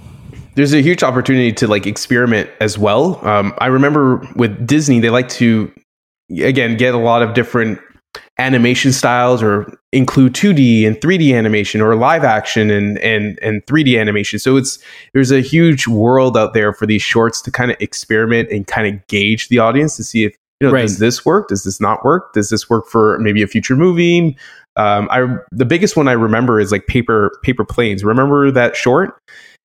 There's 0.57 0.75
a 0.75 0.83
huge 0.83 1.03
opportunity 1.03 1.53
to 1.53 1.69
like 1.69 1.87
experiment 1.87 2.51
as 2.61 2.77
well. 2.77 3.25
Um, 3.27 3.55
I 3.59 3.67
remember 3.67 4.27
with 4.35 4.67
Disney, 4.67 5.01
they 5.01 5.11
like 5.11 5.29
to 5.31 5.73
again 6.31 6.77
get 6.77 6.95
a 6.95 6.99
lot 6.99 7.23
of 7.23 7.35
different 7.35 7.81
animation 8.39 8.93
styles 8.93 9.43
or 9.43 9.79
include 9.93 10.33
2D 10.35 10.87
and 10.87 10.97
3D 10.97 11.37
animation 11.37 11.81
or 11.81 11.95
live 11.95 12.25
action 12.25 12.71
and 12.71 12.99
and 12.99 13.39
and 13.43 13.65
3D 13.67 14.01
animation. 14.01 14.39
So 14.39 14.57
it's 14.57 14.79
there's 15.13 15.31
a 15.31 15.41
huge 15.41 15.87
world 15.87 16.37
out 16.37 16.55
there 16.55 16.73
for 16.73 16.87
these 16.87 17.03
shorts 17.03 17.41
to 17.43 17.51
kind 17.51 17.71
of 17.71 17.77
experiment 17.81 18.51
and 18.51 18.67
kind 18.67 18.95
of 18.95 19.07
gauge 19.09 19.49
the 19.49 19.59
audience 19.59 19.97
to 19.97 20.05
see 20.05 20.25
if 20.25 20.37
you 20.61 20.69
know 20.69 20.73
right. 20.73 20.83
does 20.83 20.99
this 20.99 21.25
work? 21.25 21.49
Does 21.49 21.65
this 21.65 21.81
not 21.81 22.05
work? 22.05 22.33
Does 22.33 22.51
this 22.51 22.69
work 22.69 22.87
for 22.87 23.19
maybe 23.21 23.43
a 23.43 23.47
future 23.47 23.77
movie? 23.77 24.37
Um, 24.77 25.09
I 25.11 25.37
the 25.51 25.65
biggest 25.65 25.97
one 25.97 26.09
I 26.09 26.13
remember 26.13 26.61
is 26.61 26.73
like 26.73 26.87
paper 26.87 27.31
paper 27.43 27.65
planes. 27.65 28.05
Remember 28.05 28.51
that 28.51 28.77
short? 28.77 29.19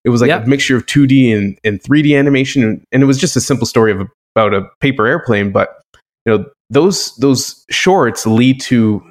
It 0.03 0.09
was 0.09 0.21
like 0.21 0.29
a 0.29 0.47
mixture 0.47 0.75
of 0.75 0.85
2D 0.85 1.35
and, 1.35 1.57
and 1.63 1.81
3D 1.81 2.17
animation, 2.17 2.63
and, 2.63 2.83
and 2.91 3.01
it 3.01 3.07
was 3.07 3.17
just 3.17 3.35
a 3.35 3.41
simple 3.41 3.65
story 3.65 3.91
of 3.91 4.07
about 4.35 4.53
a 4.53 4.69
paper 4.79 5.07
airplane. 5.07 5.51
But 5.51 5.81
you 6.25 6.37
know 6.37 6.45
those 6.69 7.15
those 7.17 7.65
shorts 7.69 8.25
lead 8.25 8.59
to 8.61 9.07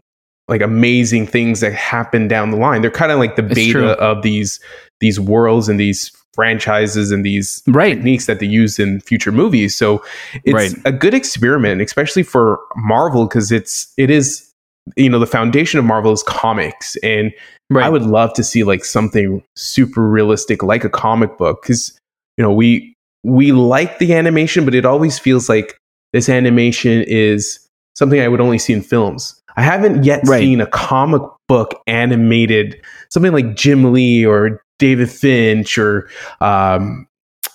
like 0.48 0.60
amazing 0.60 1.26
things 1.26 1.60
that 1.60 1.72
happen 1.72 2.28
down 2.28 2.50
the 2.50 2.56
line. 2.56 2.82
They're 2.82 2.90
kind 2.90 3.12
of 3.12 3.18
like 3.18 3.36
the 3.36 3.44
it's 3.44 3.54
beta 3.54 3.72
true. 3.72 3.90
of 3.92 4.22
these 4.22 4.60
these 5.00 5.18
worlds 5.18 5.68
and 5.68 5.80
these 5.80 6.10
franchises 6.34 7.12
and 7.12 7.24
these 7.24 7.62
right. 7.68 7.94
techniques 7.94 8.26
that 8.26 8.40
they 8.40 8.46
use 8.46 8.78
in 8.78 9.00
future 9.00 9.30
movies. 9.30 9.76
So 9.76 10.04
it's 10.42 10.54
right. 10.54 10.72
a 10.84 10.90
good 10.90 11.14
experiment, 11.14 11.80
especially 11.80 12.24
for 12.24 12.58
Marvel, 12.76 13.26
because 13.26 13.52
it's 13.52 13.92
it 13.96 14.10
is 14.10 14.50
you 14.96 15.08
know 15.08 15.18
the 15.18 15.26
foundation 15.26 15.78
of 15.78 15.84
Marvel 15.84 16.12
is 16.12 16.22
comics, 16.22 16.96
and 16.96 17.32
Right. 17.70 17.86
I 17.86 17.88
would 17.88 18.02
love 18.02 18.34
to 18.34 18.44
see 18.44 18.62
like 18.62 18.84
something 18.84 19.42
super 19.56 20.06
realistic, 20.06 20.62
like 20.62 20.84
a 20.84 20.90
comic 20.90 21.38
book, 21.38 21.62
because 21.62 21.98
you 22.36 22.42
know 22.42 22.52
we 22.52 22.94
we 23.22 23.52
like 23.52 23.98
the 23.98 24.14
animation, 24.14 24.64
but 24.64 24.74
it 24.74 24.84
always 24.84 25.18
feels 25.18 25.48
like 25.48 25.76
this 26.14 26.28
animation 26.30 27.04
is 27.06 27.58
something 27.94 28.20
I 28.20 28.28
would 28.28 28.40
only 28.40 28.56
see 28.58 28.72
in 28.72 28.80
films. 28.82 29.38
I 29.56 29.62
haven't 29.62 30.04
yet 30.04 30.20
Right. 30.26 30.40
seen 30.40 30.60
a 30.60 30.66
comic 30.66 31.22
book 31.48 31.80
animated 31.86 32.80
something 33.10 33.32
like 33.32 33.54
Jim 33.54 33.92
Lee 33.92 34.24
or 34.24 34.62
David 34.78 35.10
Finch 35.10 35.76
or 35.78 36.08
um, 36.40 37.06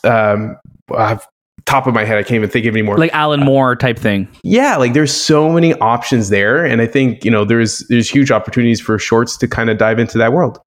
um, 0.04 0.56
uh, 0.96 1.18
top 1.66 1.86
of 1.88 1.94
my 1.94 2.06
head, 2.06 2.18
I 2.18 2.24
can't 2.24 2.36
even 2.36 2.50
think 2.50 2.66
of 2.66 2.74
anymore. 2.74 2.98
like 2.98 3.14
Alan 3.14 3.42
Moore 3.42 3.76
type 3.76 4.00
thing. 4.00 4.28
yeah, 4.44 4.76
like 4.78 4.94
there's 4.94 5.14
so 5.14 5.52
many 5.52 5.74
options 5.76 6.30
there, 6.30 6.66
and 6.66 6.82
I 6.82 6.88
think 6.88 7.26
you 7.26 7.32
know 7.32 7.44
there's 7.46 7.86
there's 7.90 8.10
huge 8.10 8.32
opportunities 8.32 8.80
for 8.82 8.98
shorts 8.98 9.36
to 9.38 9.48
kind 9.48 9.70
of 9.70 9.78
dive 9.78 10.00
into 10.00 10.18
that 10.18 10.32
world. 10.34 10.60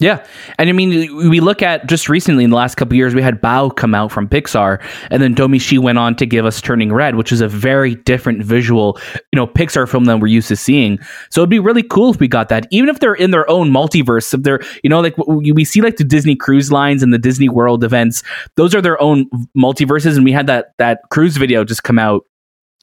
Yeah. 0.00 0.24
And 0.58 0.70
I 0.70 0.72
mean, 0.72 1.14
we 1.28 1.40
look 1.40 1.60
at 1.60 1.86
just 1.86 2.08
recently 2.08 2.42
in 2.42 2.48
the 2.48 2.56
last 2.56 2.76
couple 2.76 2.96
years, 2.96 3.14
we 3.14 3.20
had 3.20 3.40
Bao 3.42 3.76
come 3.76 3.94
out 3.94 4.10
from 4.10 4.26
Pixar, 4.26 4.82
and 5.10 5.22
then 5.22 5.34
Domee 5.34 5.58
Shi 5.58 5.76
went 5.76 5.98
on 5.98 6.16
to 6.16 6.24
give 6.24 6.46
us 6.46 6.58
Turning 6.62 6.90
Red, 6.90 7.16
which 7.16 7.30
is 7.30 7.42
a 7.42 7.48
very 7.48 7.96
different 7.96 8.42
visual, 8.42 8.98
you 9.30 9.36
know, 9.36 9.46
Pixar 9.46 9.86
film 9.86 10.06
than 10.06 10.18
we're 10.18 10.28
used 10.28 10.48
to 10.48 10.56
seeing. 10.56 10.98
So 11.28 11.42
it'd 11.42 11.50
be 11.50 11.58
really 11.58 11.82
cool 11.82 12.10
if 12.10 12.18
we 12.18 12.28
got 12.28 12.48
that, 12.48 12.66
even 12.70 12.88
if 12.88 13.00
they're 13.00 13.14
in 13.14 13.30
their 13.30 13.48
own 13.50 13.70
multiverse. 13.70 14.32
If 14.32 14.42
they're, 14.42 14.60
you 14.82 14.88
know, 14.88 15.00
like 15.00 15.16
we 15.18 15.66
see 15.66 15.82
like 15.82 15.98
the 15.98 16.04
Disney 16.04 16.34
cruise 16.34 16.72
lines 16.72 17.02
and 17.02 17.12
the 17.12 17.18
Disney 17.18 17.50
World 17.50 17.84
events, 17.84 18.22
those 18.56 18.74
are 18.74 18.80
their 18.80 19.00
own 19.02 19.26
multiverses. 19.54 20.16
And 20.16 20.24
we 20.24 20.32
had 20.32 20.46
that 20.46 20.72
that 20.78 21.00
cruise 21.10 21.36
video 21.36 21.62
just 21.62 21.82
come 21.82 21.98
out. 21.98 22.24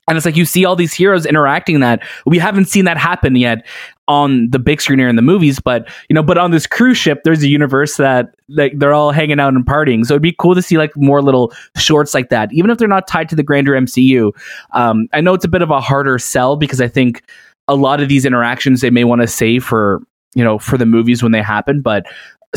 And 0.07 0.15
it's 0.15 0.25
like 0.25 0.37
you 0.37 0.45
see 0.45 0.63
all 0.63 0.75
these 0.75 0.93
heroes 0.93 1.25
interacting 1.25 1.81
that. 1.81 2.01
We 2.25 2.37
haven't 2.37 2.65
seen 2.65 2.85
that 2.85 2.97
happen 2.97 3.35
yet 3.35 3.65
on 4.07 4.49
the 4.51 4.59
big 4.59 4.79
screen 4.79 5.01
or 5.01 5.09
in 5.09 5.17
the 5.17 5.21
movies, 5.21 5.59
but 5.59 5.89
you 6.07 6.13
know, 6.13 6.23
but 6.23 6.37
on 6.37 6.51
this 6.51 6.65
cruise 6.65 6.97
ship, 6.97 7.23
there's 7.23 7.43
a 7.43 7.49
universe 7.49 7.97
that 7.97 8.33
like 8.47 8.79
they're 8.79 8.93
all 8.93 9.11
hanging 9.11 9.39
out 9.39 9.53
and 9.53 9.65
partying. 9.65 10.05
So 10.05 10.13
it'd 10.13 10.21
be 10.21 10.35
cool 10.39 10.55
to 10.55 10.61
see 10.61 10.77
like 10.77 10.95
more 10.95 11.21
little 11.21 11.51
shorts 11.75 12.13
like 12.13 12.29
that, 12.29 12.51
even 12.53 12.69
if 12.71 12.77
they're 12.77 12.87
not 12.87 13.07
tied 13.07 13.27
to 13.29 13.35
the 13.35 13.43
grander 13.43 13.73
MCU. 13.73 14.31
Um, 14.71 15.09
I 15.11 15.19
know 15.19 15.33
it's 15.33 15.45
a 15.45 15.49
bit 15.49 15.61
of 15.61 15.71
a 15.71 15.81
harder 15.81 16.17
sell 16.19 16.55
because 16.55 16.79
I 16.79 16.87
think 16.87 17.23
a 17.67 17.75
lot 17.75 18.01
of 18.01 18.07
these 18.07 18.25
interactions 18.25 18.79
they 18.79 18.89
may 18.89 19.03
want 19.03 19.21
to 19.21 19.27
save 19.27 19.63
for 19.63 20.01
you 20.35 20.43
know 20.43 20.57
for 20.57 20.77
the 20.77 20.85
movies 20.85 21.21
when 21.21 21.33
they 21.33 21.41
happen, 21.41 21.81
but 21.81 22.05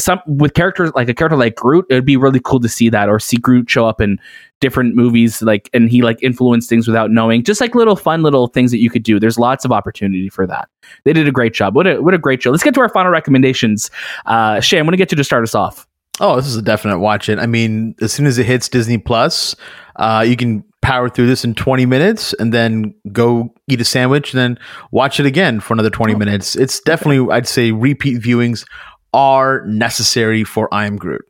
some 0.01 0.21
with 0.27 0.55
characters 0.55 0.91
like 0.95 1.09
a 1.09 1.15
character 1.15 1.37
like 1.37 1.57
Groot, 1.57 1.87
it'd 1.91 2.05
be 2.05 2.17
really 2.17 2.41
cool 2.41 2.61
to 2.61 2.69
see 2.69 2.89
that 2.89 3.09
or 3.09 3.19
see 3.19 3.37
Groot 3.37 3.69
show 3.69 3.87
up 3.87 4.01
in 4.01 4.19
different 4.61 4.95
movies 4.95 5.41
like 5.43 5.71
and 5.73 5.91
he 5.91 6.03
like 6.03 6.23
influenced 6.23 6.69
things 6.69 6.87
without 6.87 7.11
knowing. 7.11 7.43
Just 7.43 7.61
like 7.61 7.75
little 7.75 7.97
fun 7.97 8.23
little 8.23 8.47
things 8.47 8.71
that 8.71 8.79
you 8.79 8.91
could 8.91 9.03
do. 9.03 9.19
There's 9.19 9.39
lots 9.39 9.65
of 9.65 9.73
opportunity 9.73 10.29
for 10.29 10.47
that. 10.47 10.69
They 11.05 11.13
did 11.13 11.27
a 11.27 11.33
great 11.33 11.55
job. 11.55 11.75
What 11.75 11.87
a 11.87 12.01
what 12.01 12.15
a 12.15 12.19
great 12.19 12.43
show. 12.43 12.51
Let's 12.51 12.63
get 12.63 12.75
to 12.75 12.81
our 12.81 12.89
final 12.89 13.11
recommendations. 13.11 13.91
Uh 14.27 14.61
shay 14.61 14.79
i'm 14.79 14.85
gonna 14.85 14.97
get 14.97 15.11
you 15.11 15.17
to 15.17 15.25
start 15.25 15.43
us 15.43 15.55
off. 15.55 15.87
Oh, 16.21 16.37
this 16.37 16.47
is 16.47 16.57
a 16.57 16.63
definite 16.63 16.99
watch 16.99 17.31
it. 17.31 17.39
I 17.39 17.47
mean, 17.47 17.95
as 18.03 18.13
soon 18.13 18.27
as 18.27 18.37
it 18.37 18.45
hits 18.45 18.69
Disney 18.69 18.99
Plus, 18.99 19.57
uh, 19.97 20.23
you 20.27 20.37
can 20.37 20.63
power 20.83 21.09
through 21.09 21.27
this 21.27 21.45
in 21.45 21.55
20 21.55 21.87
minutes 21.87 22.35
and 22.35 22.53
then 22.53 22.95
go 23.13 23.55
eat 23.69 23.81
a 23.81 23.85
sandwich 23.85 24.33
and 24.33 24.41
then 24.41 24.59
watch 24.93 25.19
it 25.19 25.27
again 25.27 25.61
for 25.61 25.75
another 25.75 25.91
20 25.91 26.15
minutes. 26.15 26.57
It's 26.57 26.81
definitely, 26.81 27.33
I'd 27.33 27.49
say, 27.49 27.73
repeat 27.73 28.21
viewings 28.21 28.67
are 29.13 29.65
necessary 29.67 30.45
for 30.45 30.73
I 30.73 30.87
Am 30.87 30.97
Groot. 30.97 31.23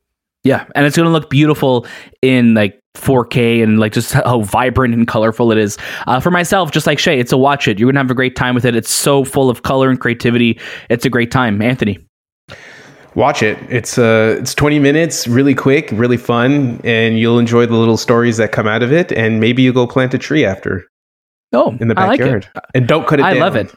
yeah 0.44 0.66
and 0.74 0.86
it's 0.86 0.96
gonna 0.96 1.10
look 1.10 1.30
beautiful 1.30 1.86
in 2.22 2.54
like 2.54 2.80
4k 2.96 3.62
and 3.62 3.78
like 3.78 3.92
just 3.92 4.12
how 4.12 4.42
vibrant 4.42 4.92
and 4.94 5.06
colorful 5.06 5.52
it 5.52 5.58
is 5.58 5.78
uh, 6.08 6.18
for 6.20 6.30
myself 6.30 6.72
just 6.72 6.86
like 6.86 6.98
shay 6.98 7.20
it's 7.20 7.30
a 7.32 7.36
watch 7.38 7.68
it 7.68 7.78
you're 7.78 7.88
gonna 7.90 8.00
have 8.00 8.10
a 8.10 8.14
great 8.14 8.34
time 8.36 8.54
with 8.54 8.64
it 8.64 8.74
it's 8.74 8.90
so 8.90 9.24
full 9.24 9.48
of 9.48 9.62
color 9.62 9.88
and 9.90 10.00
creativity 10.00 10.58
it's 10.88 11.04
a 11.04 11.10
great 11.10 11.30
time 11.30 11.62
anthony 11.62 11.98
Watch 13.16 13.42
it. 13.42 13.58
It's 13.68 13.98
uh 13.98 14.36
it's 14.38 14.54
20 14.54 14.78
minutes, 14.78 15.26
really 15.26 15.52
quick, 15.54 15.90
really 15.92 16.16
fun, 16.16 16.80
and 16.84 17.18
you'll 17.18 17.40
enjoy 17.40 17.66
the 17.66 17.74
little 17.74 17.96
stories 17.96 18.36
that 18.36 18.52
come 18.52 18.68
out 18.68 18.84
of 18.84 18.92
it. 18.92 19.10
And 19.10 19.40
maybe 19.40 19.62
you 19.62 19.72
go 19.72 19.84
plant 19.84 20.14
a 20.14 20.18
tree 20.18 20.44
after 20.44 20.86
oh 21.52 21.76
in 21.80 21.88
the 21.88 21.98
I 21.98 22.06
like 22.06 22.20
it. 22.20 22.22
backyard, 22.22 22.48
and 22.72 22.86
don't 22.86 23.08
cut 23.08 23.18
it. 23.18 23.24
I 23.24 23.32
down. 23.32 23.40
love 23.40 23.56
it. 23.56 23.74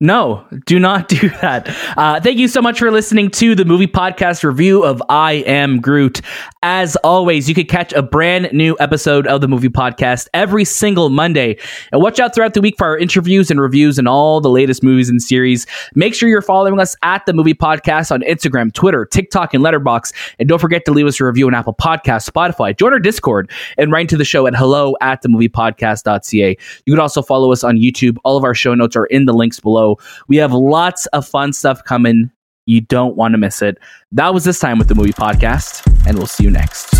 No, 0.00 0.44
do 0.66 0.80
not 0.80 1.08
do 1.08 1.28
that. 1.40 1.68
Uh, 1.96 2.20
thank 2.20 2.36
you 2.38 2.48
so 2.48 2.60
much 2.60 2.80
for 2.80 2.90
listening 2.90 3.30
to 3.30 3.54
the 3.54 3.64
movie 3.64 3.86
podcast 3.86 4.42
review 4.42 4.82
of 4.82 5.00
I 5.08 5.34
Am 5.46 5.80
Groot. 5.80 6.20
As 6.64 6.96
always, 6.96 7.48
you 7.48 7.54
can 7.54 7.66
catch 7.66 7.92
a 7.92 8.02
brand 8.02 8.52
new 8.52 8.76
episode 8.80 9.28
of 9.28 9.40
the 9.40 9.46
movie 9.46 9.68
podcast 9.68 10.26
every 10.34 10.64
single 10.64 11.10
Monday. 11.10 11.56
And 11.92 12.02
watch 12.02 12.18
out 12.18 12.34
throughout 12.34 12.54
the 12.54 12.60
week 12.60 12.74
for 12.76 12.88
our 12.88 12.98
interviews 12.98 13.52
and 13.52 13.60
reviews 13.60 13.98
and 13.98 14.08
all 14.08 14.40
the 14.40 14.50
latest 14.50 14.82
movies 14.82 15.08
and 15.08 15.22
series. 15.22 15.64
Make 15.94 16.12
sure 16.12 16.28
you're 16.28 16.42
following 16.42 16.80
us 16.80 16.96
at 17.04 17.24
the 17.26 17.32
movie 17.32 17.54
podcast 17.54 18.10
on 18.10 18.22
Instagram, 18.22 18.72
Twitter, 18.72 19.06
TikTok, 19.06 19.54
and 19.54 19.62
Letterboxd. 19.62 20.12
And 20.40 20.48
don't 20.48 20.58
forget 20.58 20.86
to 20.86 20.92
leave 20.92 21.06
us 21.06 21.20
a 21.20 21.24
review 21.24 21.46
on 21.46 21.54
Apple 21.54 21.74
Podcasts, 21.74 22.28
Spotify. 22.28 22.76
Join 22.76 22.92
our 22.92 22.98
Discord 22.98 23.48
and 23.76 23.92
write 23.92 24.08
to 24.08 24.16
the 24.16 24.24
show 24.24 24.48
at 24.48 24.56
hello 24.56 24.96
at 25.00 25.22
the 25.22 25.28
moviepodcast.ca. 25.28 26.56
You 26.84 26.92
can 26.92 27.00
also 27.00 27.22
follow 27.22 27.52
us 27.52 27.62
on 27.62 27.76
YouTube. 27.76 28.16
All 28.24 28.36
of 28.36 28.42
our 28.42 28.54
show 28.56 28.74
notes 28.74 28.96
are 28.96 29.06
in 29.06 29.26
the 29.26 29.32
links 29.32 29.60
below. 29.68 29.98
We 30.28 30.36
have 30.38 30.52
lots 30.52 31.06
of 31.06 31.28
fun 31.28 31.52
stuff 31.52 31.84
coming. 31.84 32.30
You 32.66 32.80
don't 32.80 33.16
want 33.16 33.32
to 33.32 33.38
miss 33.38 33.62
it. 33.62 33.78
That 34.12 34.32
was 34.34 34.44
this 34.44 34.58
time 34.58 34.78
with 34.78 34.88
the 34.88 34.94
movie 34.94 35.12
podcast, 35.12 35.86
and 36.06 36.16
we'll 36.16 36.26
see 36.26 36.44
you 36.44 36.50
next. 36.50 36.94